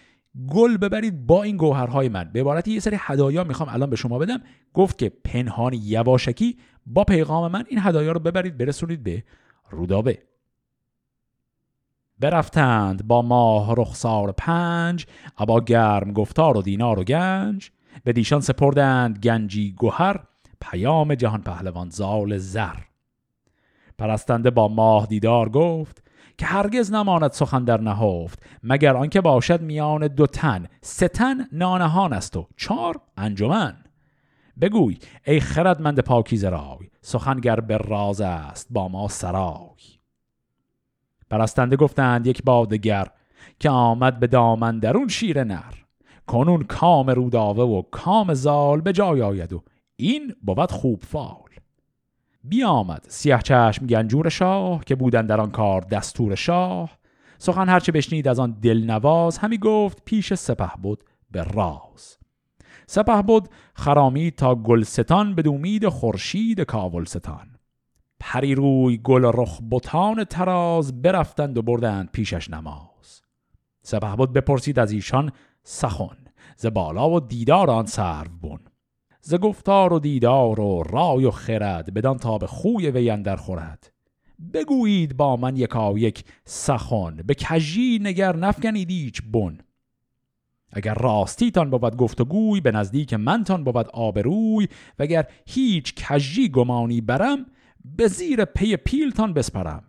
[0.49, 2.29] گل ببرید با این گوهرهای من.
[2.33, 4.41] به عبارت یه سری هدایا می‌خوام الان به شما بدم.
[4.73, 9.23] گفت که پنهانی یواشکی با پیغام من این هدایا رو ببرید برسونید به
[9.69, 10.19] رودابه.
[12.19, 15.05] برفتند با ماه رخسار پنج
[15.37, 17.71] ابا گرم گفتار و دینار و گنج.
[18.03, 20.19] به دیشان سپردند گنجی گوهر
[20.61, 22.75] پیام جهان پهلوان زال زر.
[23.97, 26.03] پرستنده با ماه دیدار گفت
[26.41, 30.67] که هرگز نماند سخن در نهفت مگر آنکه باشد میان دو تن.
[30.81, 33.83] سه تن نانهان است و چهار انجمن.
[34.61, 39.99] بگوی ای خردمند پاکیزه رای سخنگر به راز است با ما سرای.
[41.29, 43.07] پرستنده گفتند یک بادگر
[43.59, 45.73] که آمد به دامن درون شیر نر.
[46.27, 49.63] کنون کام روداوه و کام زال به جای آید و
[49.95, 51.49] این بود خوب فال.
[52.43, 53.05] بیامد.
[53.09, 56.97] سیه چشم گنجور شاه که بودن در آن کار دستور شاه.
[57.37, 62.17] سخن هرچه بشنید از آن دلنواز همی گفت پیش سپه بود به راز.
[62.87, 67.47] سپه بود خرامید تا گلستان به دومید خورشید کاولستان.
[68.19, 73.21] پری روی گل رخ بتان تراز برفتند و بردند پیشش نماز.
[73.81, 75.31] سپه بود بپرسید از ایشان
[75.63, 76.17] سخن
[76.55, 78.59] ز بالا و دیدار آن سرو بون
[79.21, 83.91] ز گفتار و دیدار و رای و خرد بدان تا به خوی وی اندر خورد.
[84.53, 89.57] بگویید با من یکا یک سخن به کجی نگر نفگنید ایچ بن.
[90.73, 94.67] اگر راستیتان بود گفتگوی به نزدیک منتان بود آبروی.
[94.99, 97.45] و اگر هیچ کجی گمانی برم
[97.85, 99.83] به زیر پی پیلتان بسپرم.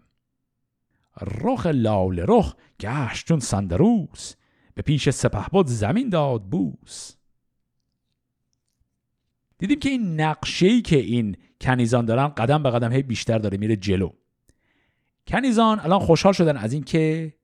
[1.20, 4.35] رخ لال رخ گشت چون سندروس
[4.74, 7.22] به پیش سپه بود زمین داد بوس.
[9.63, 13.77] دیدیم که این نقشه‌ای که این کنیزان دارن قدم به قدم هی بیشتر داره میره
[13.77, 14.11] جلو.
[15.27, 17.35] کنیزان الان خوشحال شدن از اینکه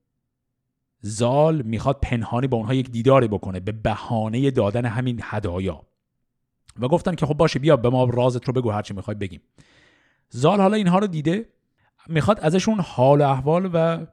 [1.01, 5.81] زال می‌خواد پنهانی با اونها یک دیداری بکنه به بهانه دادن همین هدایا.
[6.79, 9.41] و گفتن که خب باشه بیا به ما رازت رو بگو هرچی می‌خوای بگیم.
[10.29, 11.49] زال حالا اینها رو دیده
[12.07, 14.05] می‌خواد ازشون حال و احوال و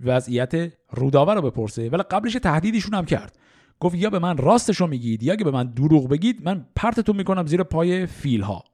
[0.00, 1.88] وضعیت روداور رو بپرسه.
[1.88, 3.38] ولی قبلش تهدیدشون هم کرد.
[3.80, 7.16] گفت یا به من راستش رو میگید یا اگه به من دروغ بگید من پرتتون
[7.16, 8.64] می‌کنم زیر پای فیل ها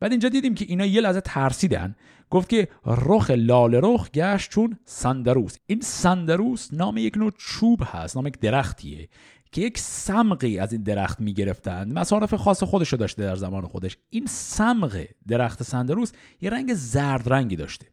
[0.00, 1.94] بعد اینجا دیدیم که اینا یه لحظه ترسیدن.
[2.30, 8.16] گفت که رخ لال رخ گشت چون سندروس این سندروس نام یک نوع چوب هست
[8.16, 9.08] نام یک درختیه
[9.52, 11.98] که یک سمقی از این درخت می‌گرفتند.
[11.98, 13.96] مصارف خاص خودش رو داشته در زمان خودش.
[14.10, 17.86] این سمق درخت سندروس یه رنگ زرد رنگی داشته.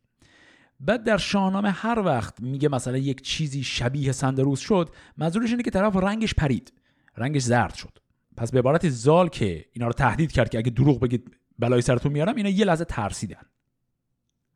[0.79, 5.71] بعد در شاهنامه هر وقت میگه مثلا یک چیزی شبیه سندروس شد منظورش اینه که
[5.71, 6.73] طرف رنگش پرید
[7.17, 7.99] رنگش زرد شد.
[8.37, 12.11] پس به عبارت زال که اینا رو تهدید کرد که اگه دروغ بگید بلای سرتون
[12.11, 13.45] میارم اینا یه لحظه ترسیدن.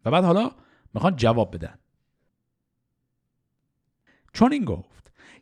[0.06, 0.52] و بعد حالا
[0.94, 1.76] می‌خوان جواب بدن.
[4.34, 4.90] چون این گفت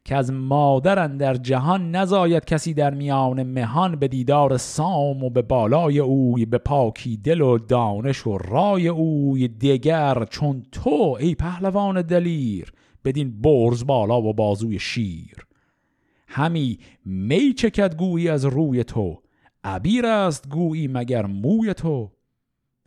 [0.06, 5.42] که از مادرن در جهان نزاید کسی در میان مهان به دیدار سام و به
[5.42, 12.02] بالای اوی به پاکی دل و دانش و رای اوی دیگر چون تو ای پهلوان
[12.02, 12.74] دلیر
[13.06, 15.46] بدین برز بالا و بازوی شیر.
[16.28, 19.22] همی می چکد گویی از روی تو
[19.64, 22.12] عبیر است گویی مگر موی تو.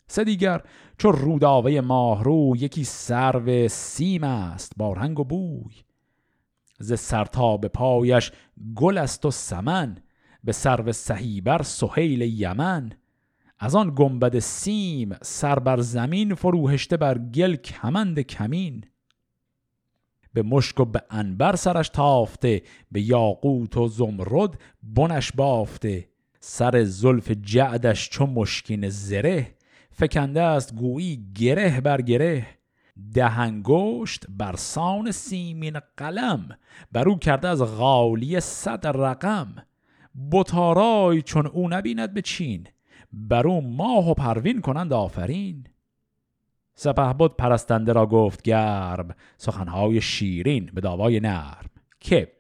[0.07, 0.63] سه دیگر
[0.99, 5.75] چون روداوه ماهرو یکی سرو سیم است با رنگ و بوی.
[6.85, 8.33] ز سرتا به پایش
[8.75, 9.97] گل است و سمن
[10.45, 12.93] به سرو سهیبر سهیل یمن.
[13.59, 18.85] از آن گنبد سیم سر بر زمین فروهشته بر گل کمند کمین.
[20.33, 22.63] به مشک و به انبر سرش تافته
[22.93, 26.09] به یاقوت و زمرد بنش بافته.
[26.41, 29.55] سر زلف جعدش چو مشکین زره
[29.91, 32.47] فکنده است گویی گره بر گره.
[33.15, 36.49] دهنگشت بر سان سیمین قلم
[36.93, 39.55] برو کرده از غالی صد رقم.
[40.33, 42.67] بطارای چون او نبیند به چین
[43.13, 45.67] برو ماه و پروین کنند آفرین.
[46.75, 51.71] سپه بود پرستنده را گفت گرب سخنهای شیرین به داوای نرم.
[52.01, 52.33] که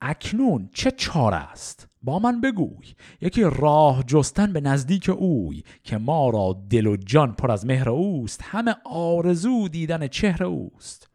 [0.00, 2.86] اکنون چه چار است؟ با من بگوی.
[3.20, 7.88] یکی راه جستن به نزدیک اوی که ما را دل و جان پر از مهر
[7.88, 11.10] اوست همه آرزو دیدن چهر اوست.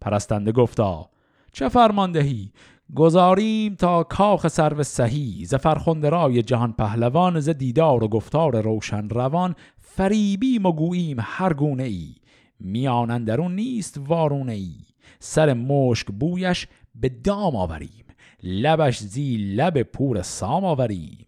[0.00, 1.10] پرستنده گفتا
[1.52, 2.52] چه فرماندهی؟
[2.94, 9.54] گذاریم تا کاخ سرو سهی ز فرخنده جهان پهلوان ز دیدار و گفتار روشن روان
[9.78, 12.14] فریبیم و گوییم هر گونه ای.
[12.60, 14.74] میان درون نیست وارونه ای.
[15.18, 18.04] سر مشک بویش به دام آوریم.
[18.42, 21.26] لبش زی لب پور سام آوریم.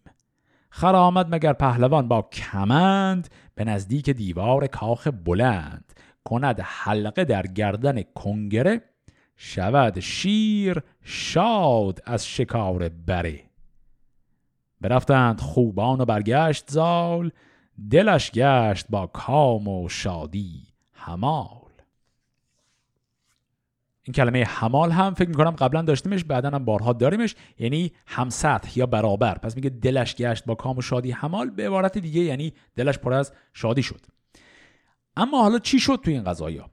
[0.69, 5.93] خرامد مگر پهلوان با کمند به نزدیک دیوار کاخ بلند.
[6.25, 8.81] کند حلقه در گردن کنگره
[9.37, 13.43] شود شیر شاد از شکار بره.
[14.81, 17.31] برفتند خوبان و برگشت زال
[17.91, 21.62] دلش گشت با کام و شادی همال.
[24.03, 27.35] این کلمه حمال هم فکر می‌کنم قبلا داشتیمش بعدا هم بارها داریمش.
[27.59, 29.37] یعنی هم سطح یا برابر.
[29.37, 33.13] پس میگه دلش گشت با کام و شادی حمال به عبارت دیگه یعنی دلش پر
[33.13, 34.01] از شادی شد.
[35.17, 36.69] اما حالا چی شد تو این قضایا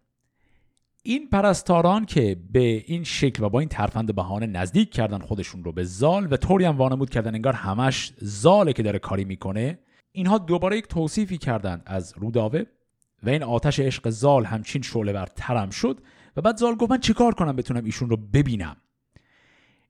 [1.02, 5.72] این پرستاران که به این شکل و با این ترفند بهانه نزدیک کردن خودشون رو
[5.72, 9.78] به زال و طوری هم وانمود کردن انگار همش زاله که داره کاری می‌کنه
[10.12, 12.62] اینها دوباره یک توصیفی کردند از روداوه
[13.22, 16.00] و این آتش عشق زال همچین شعله بر ترم شد
[16.36, 18.76] و بعد زال گفت من چیکار کنم بتونم ایشون رو ببینم؟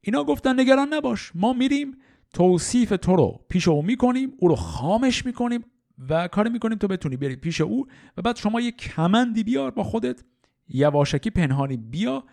[0.00, 1.96] اینا گفتن نگران نباش ما میریم
[2.32, 5.64] توصیف تو رو پیش او می‌کنیم او رو خامش می‌کنیم
[6.08, 7.86] و کار می‌کنیم تو بتونی بری پیش او
[8.16, 10.24] و بعد شما یه کمندی بیار با خودت
[10.68, 12.24] یواشکی پنهانی بیا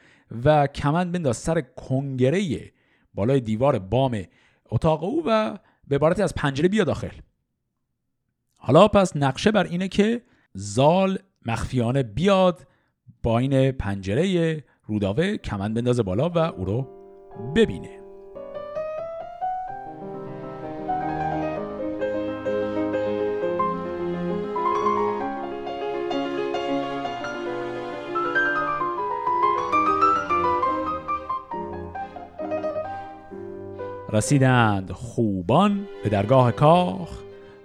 [0.45, 2.71] و کمند بنداز سر کنگره
[3.13, 4.23] بالای دیوار بام
[4.65, 7.11] اتاق او و به عبارتی از پنجره بیا داخل.
[8.57, 10.21] حالا پس نقشه بر اینه که
[10.53, 12.67] زال مخفیانه بیاد
[13.23, 16.87] با این پنجره روداوه کمند بندازه بالا و او رو
[17.55, 18.07] ببینه.
[34.09, 37.09] رسیدند خوبان به درگاه کاخ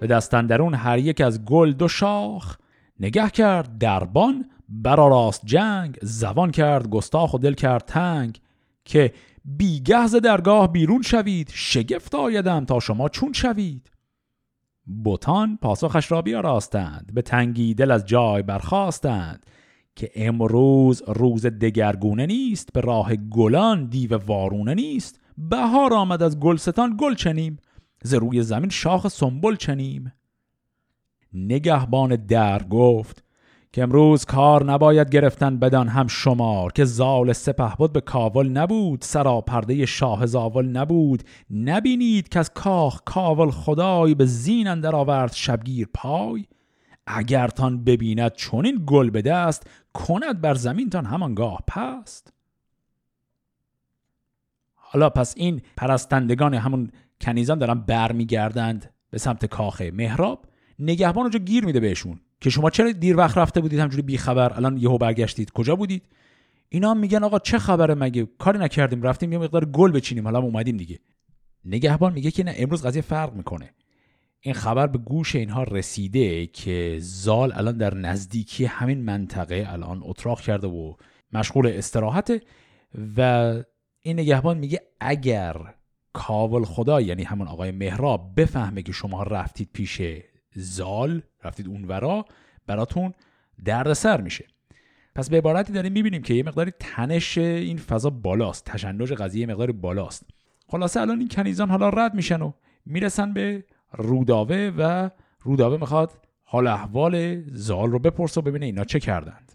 [0.01, 2.57] به دستندرون هر یک از گل دو شاخ
[3.01, 4.45] نگه کرد دربان
[4.85, 8.41] راست جنگ زبان کرد گستاخ و دل کرد تنگ
[8.85, 9.13] که
[9.45, 13.91] بیگه ز درگاه بیرون شوید شگفت آیدم تا شما چون شوید.
[14.87, 19.47] بوتان پاسخش را بیاراستند به تنگی دل از جای برخواستند
[19.97, 26.97] که امروز روز دگرگونه نیست به راه گلان دیو وارونه نیست بهار آمد از گلستان
[26.99, 27.57] گل چنیم
[28.03, 30.13] ز روی زمین شاخ سنبل چنیم.
[31.33, 33.25] نگهبان در گفت
[33.73, 39.03] که امروز کار نباید گرفتن بدان هم شمار که زال سپه بود به کاول نبود
[39.03, 41.23] سرا پرده شاه زاول نبود.
[41.51, 46.45] نبینید که از کاخ کاول خدای به زین اندر آورد شبگیر پای؟
[47.07, 52.33] اگر تان ببیند چون این گل به دست کند بر زمین تان همانگاه پست.
[54.75, 60.47] حالا پس این پرستندگان همون کنیزان دارن برمیگردند به سمت کاخ مهراب
[60.79, 62.21] نگهبان اونجا گیر میده بهشون.
[62.43, 65.51] که شما چرا دیر وقت رفته بودید همجوری بی خبر؟ الان یهو برگشتید.
[65.51, 66.03] کجا بودید؟
[66.69, 70.25] اینا میگن آقا چه خبره مگه؟ کاری نکردیم رفتیم یه مقدار گل بچینیم.
[70.25, 70.99] حالا اومدیم دیگه.
[71.65, 73.71] نگهبان میگه که نه امروز قضیه فرق می‌کنه.
[74.41, 80.41] این خبر به گوش اینها رسیده که زال الان در نزدیکی همین منطقه الان اتراق
[80.41, 80.95] کرده و
[81.33, 82.41] مشغول استراحته
[83.17, 83.55] و
[84.03, 85.57] این نگهبان میگه اگر
[86.13, 90.01] کاول خدا یعنی همون آقای مهراب بفهمه که شما رفتید پیش
[90.55, 92.25] زال رفتید اونورا
[92.67, 93.13] براتون
[93.65, 94.47] دردسر میشه.
[95.15, 99.47] پس به عبارتی داریم می‌بینیم که یه مقداری تنش این فضا بالاست تشنج قضیه یه
[99.47, 100.27] مقداری بالاست.
[100.69, 102.53] خلاصه الان این کنیزان حالا رد میشن و
[102.87, 106.11] می‌رسن به روداوه و روداوه می‌خواد
[106.45, 109.53] حال احوال زال رو بپرسه و ببینه اینا چه کردند.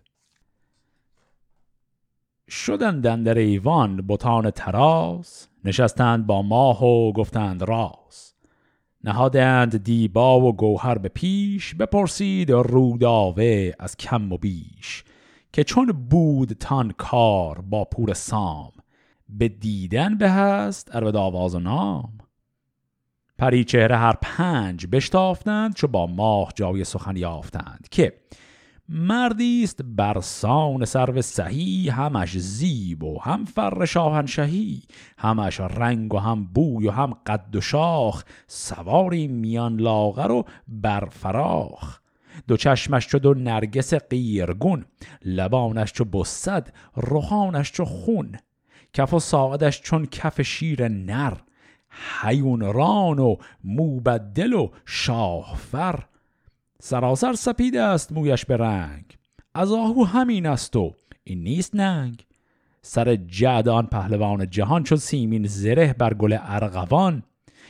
[2.49, 8.33] شدن در ایوان بوتان تراز نشستند با ماه و گفتند راز.
[9.03, 15.03] نهادند دیبا و گوهر به پیش بپرسید روداوه از کم و بیش
[15.53, 18.71] که چون بود تان کار با پور سام
[19.29, 22.17] به دیدن به هست ار آواز و نام.
[23.37, 28.13] پری چهره هر پنج بشتافتند چو با ماه جای سخن یافتند که
[28.89, 34.81] مردی است برسان سرو سهی همش زیب و هم فر شاهنشهی
[35.17, 41.99] همش رنگ و هم بوی و هم قد و شاخ سواری میان لاغر و برفراخ
[42.47, 44.85] دو چشمش چو دو نرگس قیرگون
[45.25, 48.35] لبانش چو بسد روحانش چو خون.
[48.93, 51.33] کف و ساعدش چون کف شیر نر
[52.21, 56.03] حیون ران و موبدل و شاهفر.
[56.79, 59.17] سراسر سپید است مویش به رنگ.
[59.53, 62.25] از آهو همین است و این نیست ننگ.
[62.81, 67.23] سر جعد آن پهلوان جهان چون سیمین زره بر گل ارغوان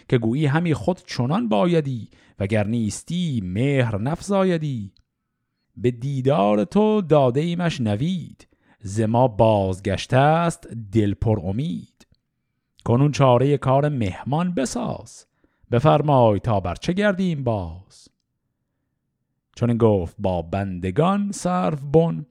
[0.09, 4.93] که گویی همی خود چنان بایدی وگر نیستی مهر نفزایدی.
[5.77, 8.47] به دیدار تو داده ایمش نوید
[8.79, 12.07] زما بازگشته است دل پر امید.
[12.85, 15.25] کنون چاره کار مهمان بساز
[15.71, 18.07] بفرمای تا بر چه گردیم باز.
[19.57, 22.25] چون گفت با بندگان صرف بن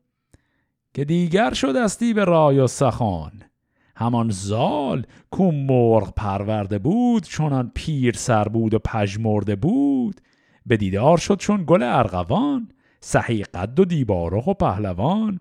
[0.95, 3.33] که دیگر شدستی به رای و سخان
[3.97, 10.21] همان زال کو مرغ پرورده بود چونان پیر سر بود و پژمرده بود.
[10.67, 12.69] به دیدار شد چون گل ارغوان
[13.01, 15.41] صحی قد و دیبارخ و پهلوان.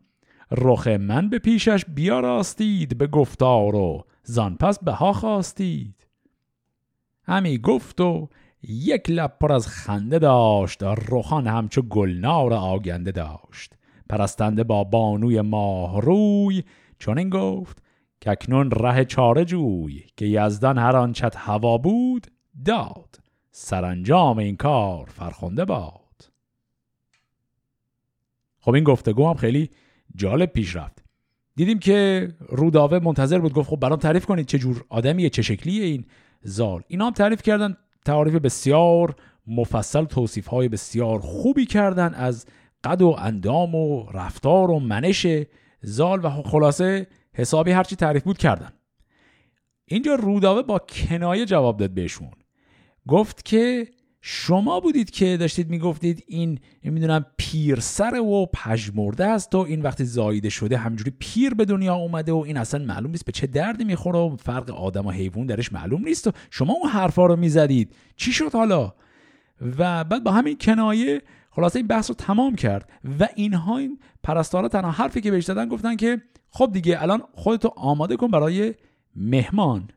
[0.52, 6.08] رخ من به پیشش بیاراستید به گفتار و زان پس بها خواستید.
[7.24, 8.30] همی گفت و
[8.68, 13.74] یک لب پر از خنده داشت روخان همچو گلنار آگنده داشت.
[14.10, 16.64] پرستنده با بانوی ماه روی
[17.00, 17.78] چون این گفت
[18.22, 22.28] که اکنون ره چاره جوی که یزدان هر آنچت هوا بود
[22.66, 23.20] داد.
[23.52, 26.32] سرانجام این کار فرخنده باد.
[28.60, 29.70] خب این گفتگو هم خیلی
[30.16, 31.06] جالب پیش رفت.
[31.56, 35.86] دیدیم که روداوه منتظر بود گفت خب برام تعریف کنید چه جور آدمیه چه شکلیه
[35.86, 36.06] این
[36.42, 36.82] زال.
[36.88, 39.16] اینا هم تعریف کردن تعریف بسیار
[39.48, 42.46] مفصل توصیف های بسیار خوبی کردن از
[42.84, 45.28] قد و اندام و رفتار و منش
[45.82, 48.72] زال و خلاصه حسابی هرچی تعریف بود کردن.
[49.86, 52.32] اینجا روداوه با کنایه جواب داد بهشون.
[53.08, 53.88] گفت که
[54.28, 60.50] شما بودید که داشتید می‌گفتید این نمی‌دونم پیرسر و پژمرده است و این وقتی زاییده
[60.50, 64.20] شده همجوری پیر به دنیا اومده و این اصلا معلوم نیست به چه دردی می‌خوره
[64.20, 67.96] و فرق آدم و حیوان درش معلوم نیست و شما اون حرفا رو می‌زدید.
[68.16, 68.94] چی شد حالا؟
[69.62, 71.22] و بعد با همین کنایه
[71.52, 75.70] خلاصه این بحث رو تمام کرد و اینها این پرستارا تنها حرفی که بهش دادن
[75.70, 78.74] گفتن که خب دیگه الان خودتو آماده کن برای
[79.16, 79.90] مهمان.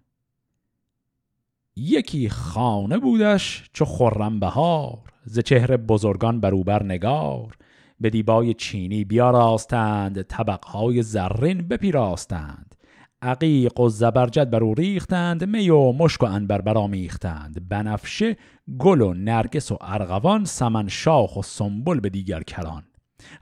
[1.79, 7.57] یکی خانه بودش چو خرم بهار ز چهره بزرگان بروبر نگار.
[8.01, 12.75] به دیبای چینی بیاراستند طبقهای زرین بپیراستند.
[13.23, 18.37] عقیق و زبرجد بر او ریختند می و مشک و انبر برآمیختند بنفشه
[18.79, 22.83] گل و نرگس و ارغوان سمن شاخ و سنبل به دیگر کران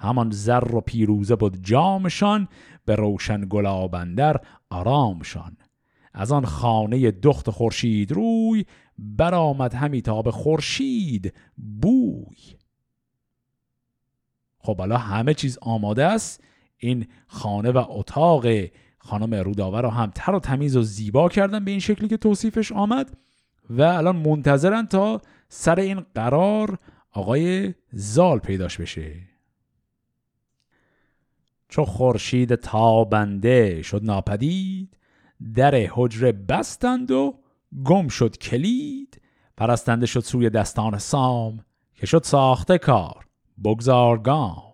[0.01, 2.49] همان زر و پیروزه بود جامشان
[2.85, 5.57] به روشن گلابندر آرامشان.
[6.19, 8.65] از آن خانه دخت خورشید روی
[8.99, 11.35] برآمد همی تا به خورشید
[11.83, 12.37] بوی.
[14.59, 16.45] خب حالا همه چیز آماده است.
[16.77, 18.47] این خانه و اتاق
[18.99, 22.73] خانم روداور رو هم تر و تمیز و زیبا کردن به این شکلی که توصیفش
[22.73, 23.17] آمد
[23.71, 26.79] و الان منتظرن تا سر این قرار
[27.13, 29.15] آقای زال پیداش بشه.
[31.69, 34.97] چو خورشید تابنده شد ناپدید
[35.55, 37.35] در حجره بستند و
[37.85, 39.21] گم شد کلید.
[39.57, 41.65] پرستنده شد سوی دستان سام
[41.95, 43.27] که شد ساخته کار.
[43.65, 44.73] بگذار گام.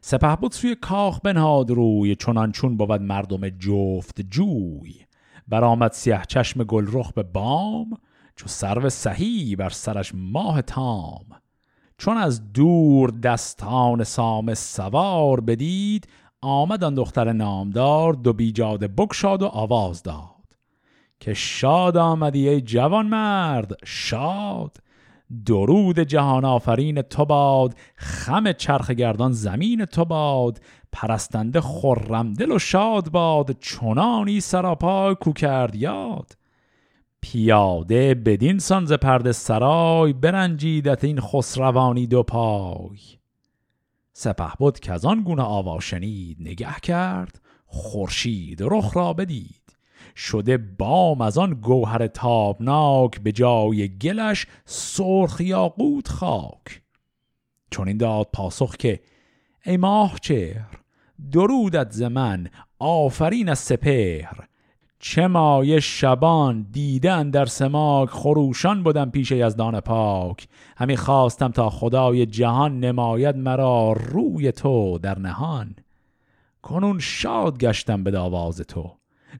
[0.00, 5.06] سپه بود سوی کاخ بنهاد روی چنان چون بود مردم جفت جوی.
[5.48, 7.90] برآمد سیه چشم گل رخ به بام
[8.36, 11.26] چو سرو سهی بر سرش ماه تام.
[11.98, 16.08] چون از دور دستان سام سوار بدید
[16.42, 20.32] آمد آن دختر نامدار دو بیجاده بکشاد و آواز داد.
[21.20, 24.76] که شاد آمدی ای جوان مرد شاد.
[25.46, 30.60] درود جهان آفرین تو باد خم چرخ گردان زمین تو باد.
[30.92, 36.32] پرستنده خرم دل و شاد باد چنانی سراپای کو کرد یاد.
[37.20, 43.21] پیاده بدین سانز پرد سرای برنجیدت این خسروانی دو پای.
[44.12, 49.76] سپه بود که از آن گونه آوا شنید نگه کرد خورشید رخ را بدید.
[50.16, 56.82] شده بام از آن گوهر تابناک به جای گلش سرخ یاقوت خاک.
[57.70, 59.00] چون این داد پاسخ که
[59.66, 60.78] ای ماه چهر
[61.32, 62.02] درودت ز
[62.78, 64.48] آفرین از سپهر
[65.04, 70.48] چه مایه شبان دیدن در سماک خروشان بودم پیش یزدان پاک.
[70.76, 75.76] همی خواستم تا خدای جهان نماید مرا روی تو در نهان.
[76.62, 78.92] کنون شاد گشتم به داواز تو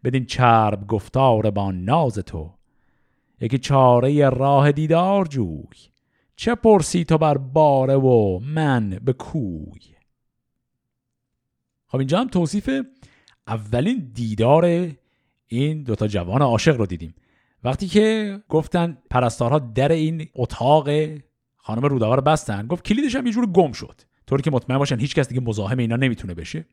[0.04, 2.50] بدین چرب گفتار با ناز تو.
[3.40, 5.78] یکی چاره راه دیدار جوی
[6.36, 9.80] چه پرسی تو بر باره و من به کوی؟
[11.86, 12.70] خب اینجا هم توصیف
[13.46, 14.92] اولین دیدار
[15.52, 17.14] این دوتا جوان عاشق رو دیدیم.
[17.64, 20.88] وقتی که گفتن پرستارها در این اتاق
[21.56, 24.00] خانم روداور بستن گفت کلیدش هم یه جور گم شد.
[24.26, 26.64] طوری که مطمئن باشن هیچ کس دیگه مزاحم اینا نمی‌تونه بشه.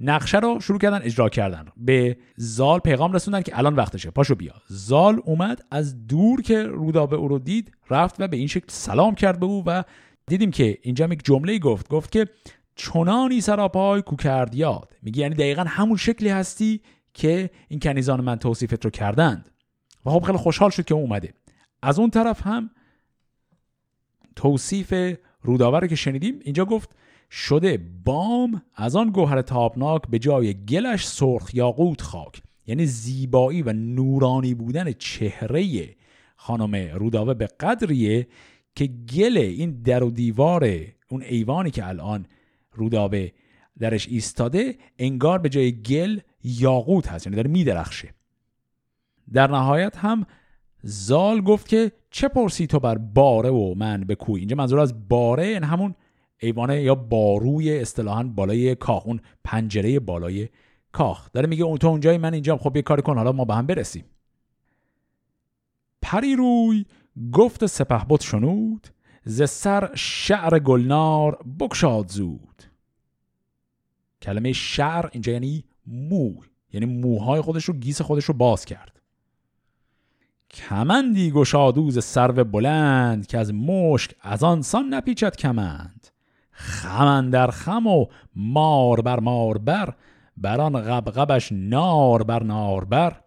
[0.00, 4.54] نقشه رو شروع کردن اجرا کردن به زال پیغام رسوندن که الان وقتشه پاشو بیا.
[4.68, 9.14] زال اومد از دور که رودابه او رو دید رفت و به این شکل سلام
[9.14, 9.82] کرد به او و
[10.26, 12.26] دیدیم که اینجا یک جمله گفت گفت که
[12.76, 16.80] چنانی سراپای کو کرد یاد میگه یعنی دقیقا همون شکلی هستی
[17.16, 19.50] که این کنیزان من توصیفت رو کردند.
[20.06, 21.34] و خب خیلی خوشحال شد که اومده.
[21.82, 22.70] از اون طرف هم
[24.36, 26.90] توصیف روداور که شنیدیم اینجا گفت
[27.30, 32.42] شده بام از آن گوهر تابناک به جای گلش سرخ یاقوت خاک.
[32.66, 35.94] یعنی زیبایی و نورانی بودن چهره
[36.36, 38.26] خانم روداوه به قدریه
[38.74, 40.68] که گل این در و دیوار
[41.10, 42.26] اون ایوانی که الان
[42.72, 43.28] روداوه
[43.78, 48.14] درش ایستاده انگار به جای گل یاقوت هست یعنی داره میدرخشه.
[49.32, 50.26] در نهایت هم
[50.82, 55.08] زال گفت که چه پرسی تو بر باره و من به کوی؟ اینجا منظور از
[55.08, 55.94] باره این یعنی همون
[56.40, 60.48] ایوانه یا باروی اصطلاحا بالای کاخ اون پنجره بالای
[60.92, 61.32] کاخ.
[61.32, 63.66] داره میگه اون تو اونجای من اینجا خب یه کاری کن حالا ما به هم
[63.66, 64.04] برسیم.
[66.02, 66.84] پری روی
[67.32, 68.88] گفت سپهبد شنود
[69.24, 72.62] ز سر شعر گلنار بکشاد زود.
[74.22, 76.34] کلمه شعر اینجا یعنی مو.
[76.72, 79.00] یعنی موهای خودش رو گیس خودش رو باز کرد.
[80.50, 86.06] کمندی گشادوز سرو بلند که از مشک از آن سان نپیچد کمند.
[86.50, 88.06] خمن در خم و
[88.36, 89.94] مار بر مار بر
[90.36, 93.20] بران غبغبش نار بر نار بر.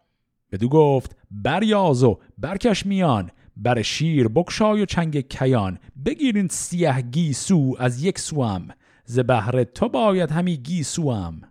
[0.52, 5.80] بدو گفت بریاز و برکش میان بر شیر بکشای و چنگ کیان.
[6.06, 8.68] بگیرین سیه گیسو از یک سوم
[9.06, 11.41] ز بهر تو باید همی گیسوم.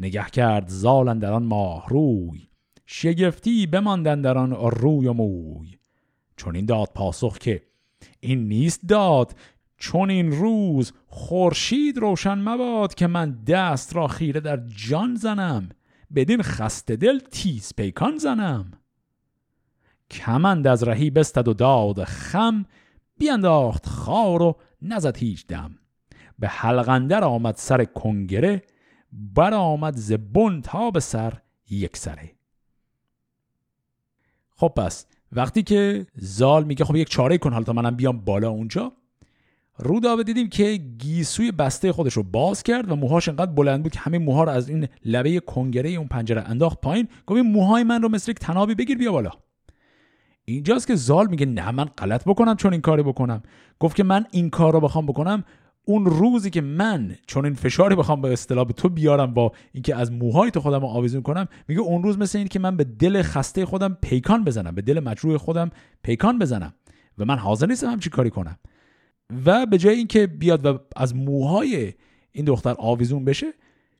[0.00, 2.48] نگه کرد زالن در آن ماه روی
[2.86, 5.78] شگفتی بماندن در آن روی و موی.
[6.36, 7.62] چون این داد پاسخ که
[8.20, 9.34] این نیست داد
[9.76, 15.68] چون این روز خورشید روشن مباد که من دست را خیره در جان زنم
[16.14, 18.72] بدین خسته دل تیز پیکان زنم.
[20.10, 22.64] کمند از رهی بستد و داد خم
[23.18, 25.78] بینداخت خار و نزد هیچ دم.
[26.38, 28.62] به حلقندر آمد سر کنگره
[29.34, 31.32] بر آمد زبون تا به سر
[31.70, 32.32] یک سره.
[34.56, 38.50] خب پس وقتی که زال میگه خب یک چاره کن حالا تا منم بیام بالا
[38.50, 38.92] اونجا
[39.78, 43.98] رودا دیدیم که گیسوی بسته خودش رو باز کرد و موهاش انقدر بلند بود که
[43.98, 47.08] همه موها رو از این لبه کنگره اون پنجره انداخت پایین.
[47.26, 49.30] گفت موهای من رو مثل یک تنابی بگیر بیا بالا.
[50.44, 53.42] اینجاست که زال میگه نه من غلط بکنم چون این کاری بکنم.
[53.80, 55.44] گفت که من این کار رو بخوام بکنم
[55.88, 59.96] اون روزی که من چون این فشاری بخوام به اصطلاح به تو بیارم با اینکه
[59.96, 62.84] از موهای تو خودم رو آویزون کنم میگه اون روز مثل این که من به
[62.84, 65.70] دل خسته خودم پیکان بزنم به دل مجروح خودم
[66.02, 66.74] پیکان بزنم
[67.18, 68.58] و من حاضر نیستم همچی کاری کنم.
[69.46, 71.92] و به جای اینکه بیاد و از موهای
[72.32, 73.46] این دختر آویزون بشه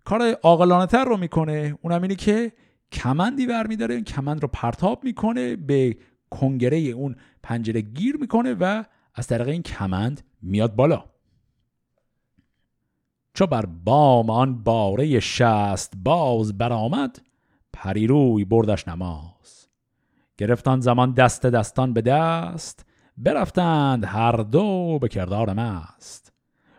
[0.05, 1.79] کار عاقلانه تر رو می‌کنه.
[1.83, 2.53] اونم اینه که
[2.93, 5.97] کمندی برمیداره این کمند رو پرتاب می‌کنه به
[6.31, 8.85] کنگره اون پنجره گیر می‌کنه و
[9.15, 11.05] از طریق این کمند میاد بالا.
[13.37, 17.21] چو بر بام آن باره شست باز برآمد
[17.73, 19.69] پریروی بردش نماز.
[20.39, 22.87] گرفتان زمان دست دستان به دست
[23.17, 26.33] برفتند هر دو به کردار مست.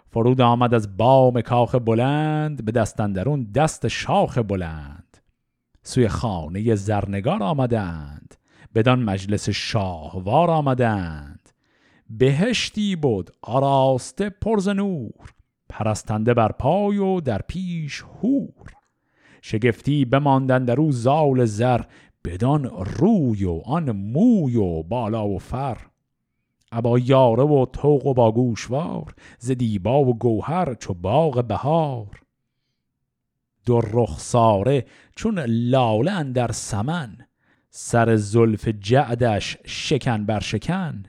[0.08, 5.18] فرود آمد از بام کاخ بلند به دستندرون دست شاخ بلند.
[5.84, 8.36] سوی خانه زرنگار آمدند
[8.76, 11.50] بدان مجلس شاهوار آمدند.
[12.10, 15.37] بهشتی بود آراسته پرز نور.
[15.78, 18.72] پرستنده بر پای و در پیش هور
[19.42, 21.82] شگفتی بماندن در او زال زر
[22.26, 22.64] بدان
[23.00, 25.78] روی و آن موی و بالا و فر.
[26.72, 32.22] ابا یاره و توق و با گوشوار ز دیبا و گوهر چو باغ بهار.
[33.66, 34.86] در رخساره
[35.16, 37.18] چون لاله در سمن
[37.70, 41.04] سر زلف جعدش شکن بر شکن.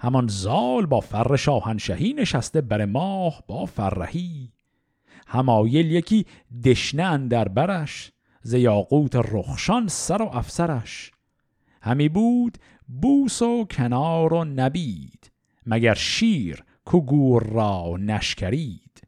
[0.00, 4.52] همان زال با فر شاهنشهی نشسته بر ماه با فرهی.
[5.26, 6.26] همایل یکی
[6.64, 8.12] دشنه در برش
[8.42, 11.10] ز یاقوت رخشان سر و افسرش.
[11.82, 12.58] همی بود
[12.88, 15.32] بوس و کنار و نبید
[15.66, 19.02] مگر شیر کگور را نشکرید.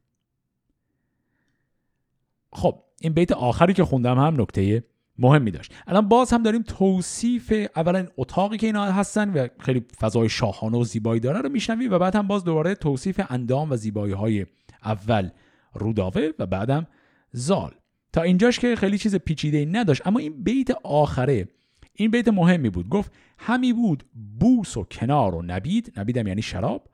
[2.52, 4.84] خب این بیت آخری که خوندم هم نکته
[5.20, 5.74] مهمی داشت.
[5.86, 10.84] الان باز هم داریم توصیف اولا اتاقی که اینا هستن و خیلی فضای شاهانه و
[10.84, 14.46] زیبایی داره رو میشنویم و بعد هم باز دوباره توصیف اندام و زیبایی های
[14.84, 15.30] اول
[15.74, 16.86] روداوه و بعدم
[17.32, 17.74] زال.
[18.12, 21.48] تا اینجاش که خیلی چیز پیچیده نداشت اما این بیت آخره
[21.92, 22.88] این بیت مهمی بود.
[22.88, 24.04] گفت همی بود
[24.40, 25.92] بوس و کنار و نبید.
[25.96, 26.88] نبیدم یعنی شراب.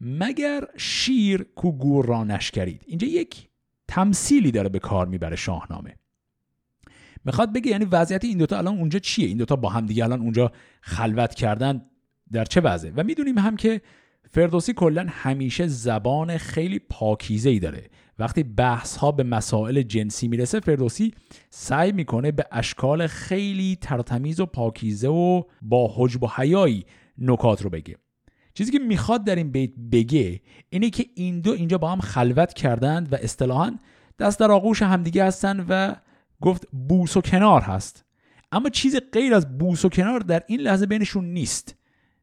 [0.00, 3.48] مگر شیر کو گور را نشکرید؟ اینجا یک
[3.88, 5.96] تمثیلی داره به کار می‌بره شاهنامه.
[7.26, 10.20] می‌خواد بگه یعنی وضعیت این دوتا الان اونجا چیه؟ این دوتا با هم دیگه الان
[10.20, 11.82] اونجا خلوت کردن
[12.32, 13.80] در چه وضعه؟ و می‌دونیم هم که
[14.30, 17.82] فردوسی کلا همیشه زبان خیلی پاکیزه ای داره.
[18.18, 21.14] وقتی بحث ها به مسائل جنسی می‌رسه فردوسی
[21.50, 26.86] سعی می‌کنه به اشکال خیلی ترتمیز و پاکیزه و با حجب و حیایی
[27.18, 27.96] نکات رو بگه.
[28.54, 30.40] چیزی که می‌خواد در این بیت بگه
[30.70, 33.78] اینه که این دو اینجا با هم خلوت کردند و اصطلاحا
[34.18, 35.94] دست در آغوش همدیگه هستن و
[36.40, 38.04] گفت بوس و کنار هست.
[38.52, 41.76] اما چیز غیر از بوس و کنار در این لحظه بینشون نیست.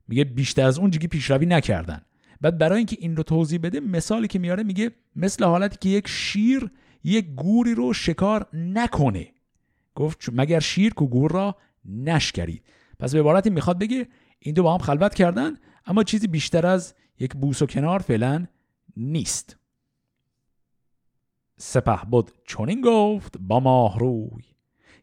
[0.07, 2.01] میگه بیشتر از اون جگی پیشروی نکردن.
[2.41, 6.07] بعد برای اینکه این رو توضیح بده مثالی که میاره میگه مثل حالتی که یک
[6.07, 6.71] شیر
[7.03, 9.27] یک گوری رو شکار نکنه.
[9.95, 12.63] گفت مگر شیر که گور را نشکرید.
[12.99, 14.07] پس به عبارتی می‌خواد بگه
[14.39, 18.47] این دو با هم خلوت کردن اما چیزی بیشتر از یک بوس و کنار فعلا
[18.97, 19.57] نیست.
[21.65, 24.43] سپه بود چونین گفت با ماه روی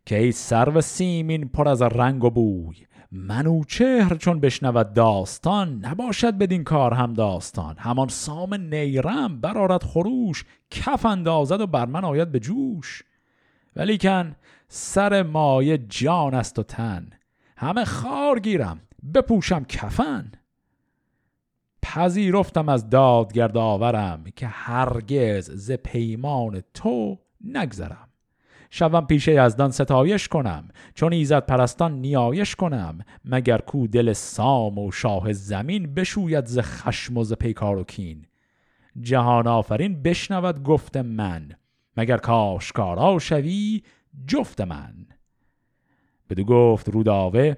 [0.07, 2.77] که ای سرو سیمین پر از رنگ و بوی.
[3.13, 7.77] منوچهر چون بشنود داستان نباشد بدین کار هم داستان.
[7.79, 13.03] همان سام نیرم برارد خروش کف اندازد و بر من آید به جوش.
[13.77, 14.37] ولیکن
[14.69, 17.11] سر مایه جان است و تن.
[17.57, 18.81] همه خار گیرم
[19.15, 20.33] بپوشم کفن.
[21.83, 28.09] پذیرفتم از دادگرد آورم که هرگز ز پیمان تو نگذرم.
[28.71, 34.93] شوم پیش یزدان ستایش کنم چون ایزد پرستان نیایش کنم مگر کو دل سام و
[34.93, 38.27] شاه زمین بشوید ز خشم و ز پیکار و کین.
[39.01, 41.49] جهان آفرین بشنود گفت من
[41.97, 43.83] مگر کاشکارا شوی
[44.27, 45.07] جفت من.
[46.31, 47.55] بدو گفت روداوه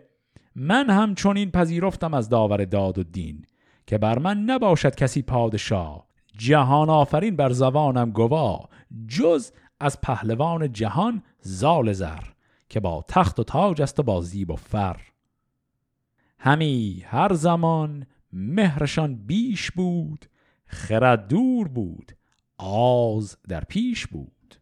[0.54, 3.46] من هم چون این پذیرفتم از داور داد و دین.
[3.86, 6.06] که بر من نباشد کسی پادشاه.
[6.38, 8.68] جهان آفرین بر زبانم گوا
[9.08, 12.22] جز از پهلوان جهان زال زر
[12.68, 14.96] که با تخت و تاج است و با زیب و فر.
[16.38, 20.26] همی هر زمان مهرشان بیش بود
[20.66, 22.12] خرد دور بود
[22.58, 24.60] آز در پیش بود.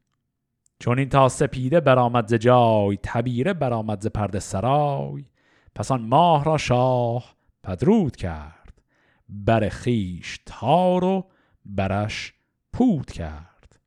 [0.78, 5.24] چون این تا سپیده برآمد ز جای تبیره برآمد ز پرده سرای
[5.74, 8.59] پس آن ماه را شاه پدرود کرد.
[9.30, 11.26] بر خیش تار و
[11.66, 12.34] برش
[12.72, 13.80] پود کرد.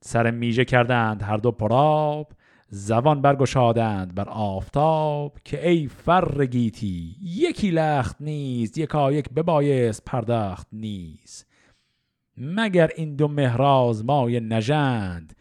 [0.00, 2.32] سر میژه کردند هر دو پراب
[2.68, 10.66] زبان برگشادند بر آفتاب که ای فر گیتی یکی لخت نیز یکا یک ببایست پردخت
[10.72, 11.44] نیز.
[12.36, 15.36] مگر این دو مهراز مای نژند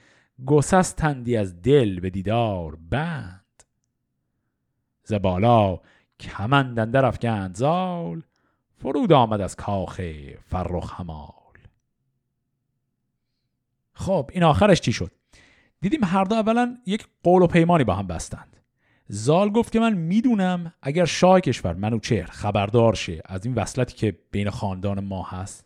[0.45, 3.64] گسستندی از دل به دیدار بند.
[5.03, 5.80] زبالا
[6.20, 8.22] کمند اندر افکند زال
[8.84, 10.01] فرود آمد از کاخ
[10.45, 11.30] فرخ همال
[13.93, 15.11] خب این آخرش چی شد؟
[15.81, 18.57] دیدیم هر دو اولا یک قول و پیمانی با هم بستند.
[19.07, 24.19] زال گفت که من می‌دونم اگر شاه کشور منوچهر خبردار شه از این وصلتی که
[24.31, 25.65] بین خاندان ما هست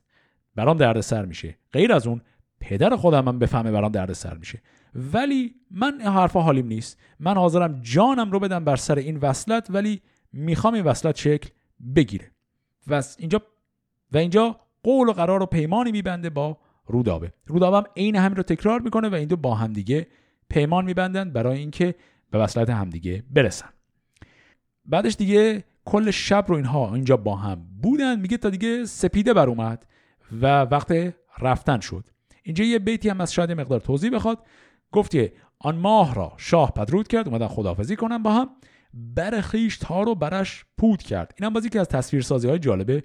[0.56, 1.58] برام دردسر میشه.
[1.72, 2.22] غیر از اون
[2.60, 4.62] پدر خودم من بفهمه برام دردسر میشه.
[4.96, 7.00] ولی من حرفا حالیم نیست.
[7.20, 10.02] من حاضرم جانم رو بدم بر سر این وصلت ولی
[10.34, 11.50] می‌خوام این وصلت شکل
[11.96, 12.32] بگیره.
[12.88, 13.42] و اینجا
[14.12, 17.34] و اینجا قول و قرار و پیمانی میبنده با رودابه.
[17.46, 20.08] رودابه هم عین همین رو تکرار می‌کنه و این دو با همدیگه
[20.50, 21.96] پیمان میبندن برای اینکه
[22.32, 23.70] به وصلت همدیگه برسن.
[24.86, 28.20] بعدش دیگه کل شب رو اینها اینجا با هم بودن.
[28.20, 29.86] میگه تا دیگه سپیده بر اومد
[30.42, 30.94] و وقت
[31.40, 32.10] رفتن شد.
[32.44, 34.46] اینجا یه بیتی هم از شاید مقدار توضیح بخواد.
[34.92, 37.28] گفت که آن ماه را شاه پدرود کرد.
[37.28, 38.50] اومدن خداحافظی کنن با هم.
[38.94, 41.34] بر خیش تار و برش پود کرد.
[41.40, 43.04] اینم بازی که از تصویرسازی های جالب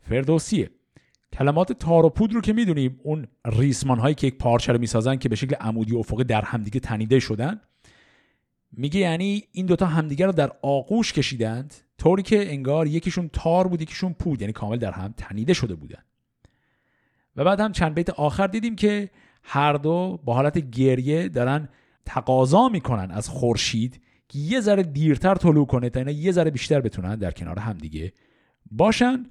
[0.00, 0.70] فردوسیه.
[1.32, 5.16] کلمات تار و پود رو که می‌دونیم اون ریسمان هایی که یک پارچه رو می‌سازن
[5.16, 7.60] که به شکل عمودی افقی در همدیگه تنیده شدن
[8.72, 13.82] میگه یعنی این دوتا همدیگه رو در آغوش کشیدند طوری که انگار یکیشون تار بود
[13.82, 16.02] یکیشون پود یعنی کامل در هم تنیده شده بودن.
[17.36, 19.10] و بعد هم چند بیت آخر دیدیم که
[19.42, 21.68] هر دو با حالت گریه دارن
[22.04, 26.80] تقاضا می‌کنن از خورشید که یه ذره دیرتر طلوع کنه تا اینا یه ذره بیشتر
[26.80, 28.12] بتونن در کنار هم دیگه
[28.70, 29.26] باشن.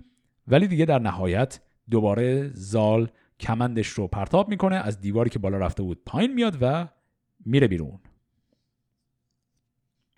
[0.47, 1.59] ولی دیگه در نهایت
[1.89, 3.09] دوباره زال
[3.39, 6.87] کمندش رو پرتاب می‌کنه از دیواری که بالا رفته بود پایین میاد و
[7.45, 7.99] میره بیرون.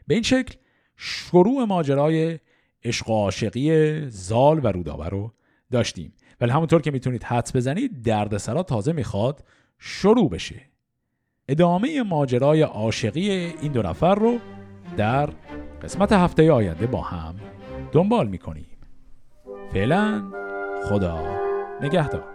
[0.08, 0.56] به این شکل
[0.96, 2.40] شروع ماجرای
[2.84, 5.34] عشق و عاشقی زال و رودابه رو
[5.72, 6.14] داشتیم.
[6.42, 9.44] ولی همونطور که می‌تونید حدس بزنید دردسرا تازه می‌خواد
[9.80, 10.62] شروع بشه.
[11.48, 14.40] ادامه ماجرای عاشقی این دو نفر رو
[14.98, 15.30] در
[15.82, 17.36] قسمت هفته آینده با هم
[17.92, 18.66] دنبال می‌کنیم.
[19.74, 20.24] فعلا
[20.90, 21.20] خدا
[21.82, 22.35] نگهدار.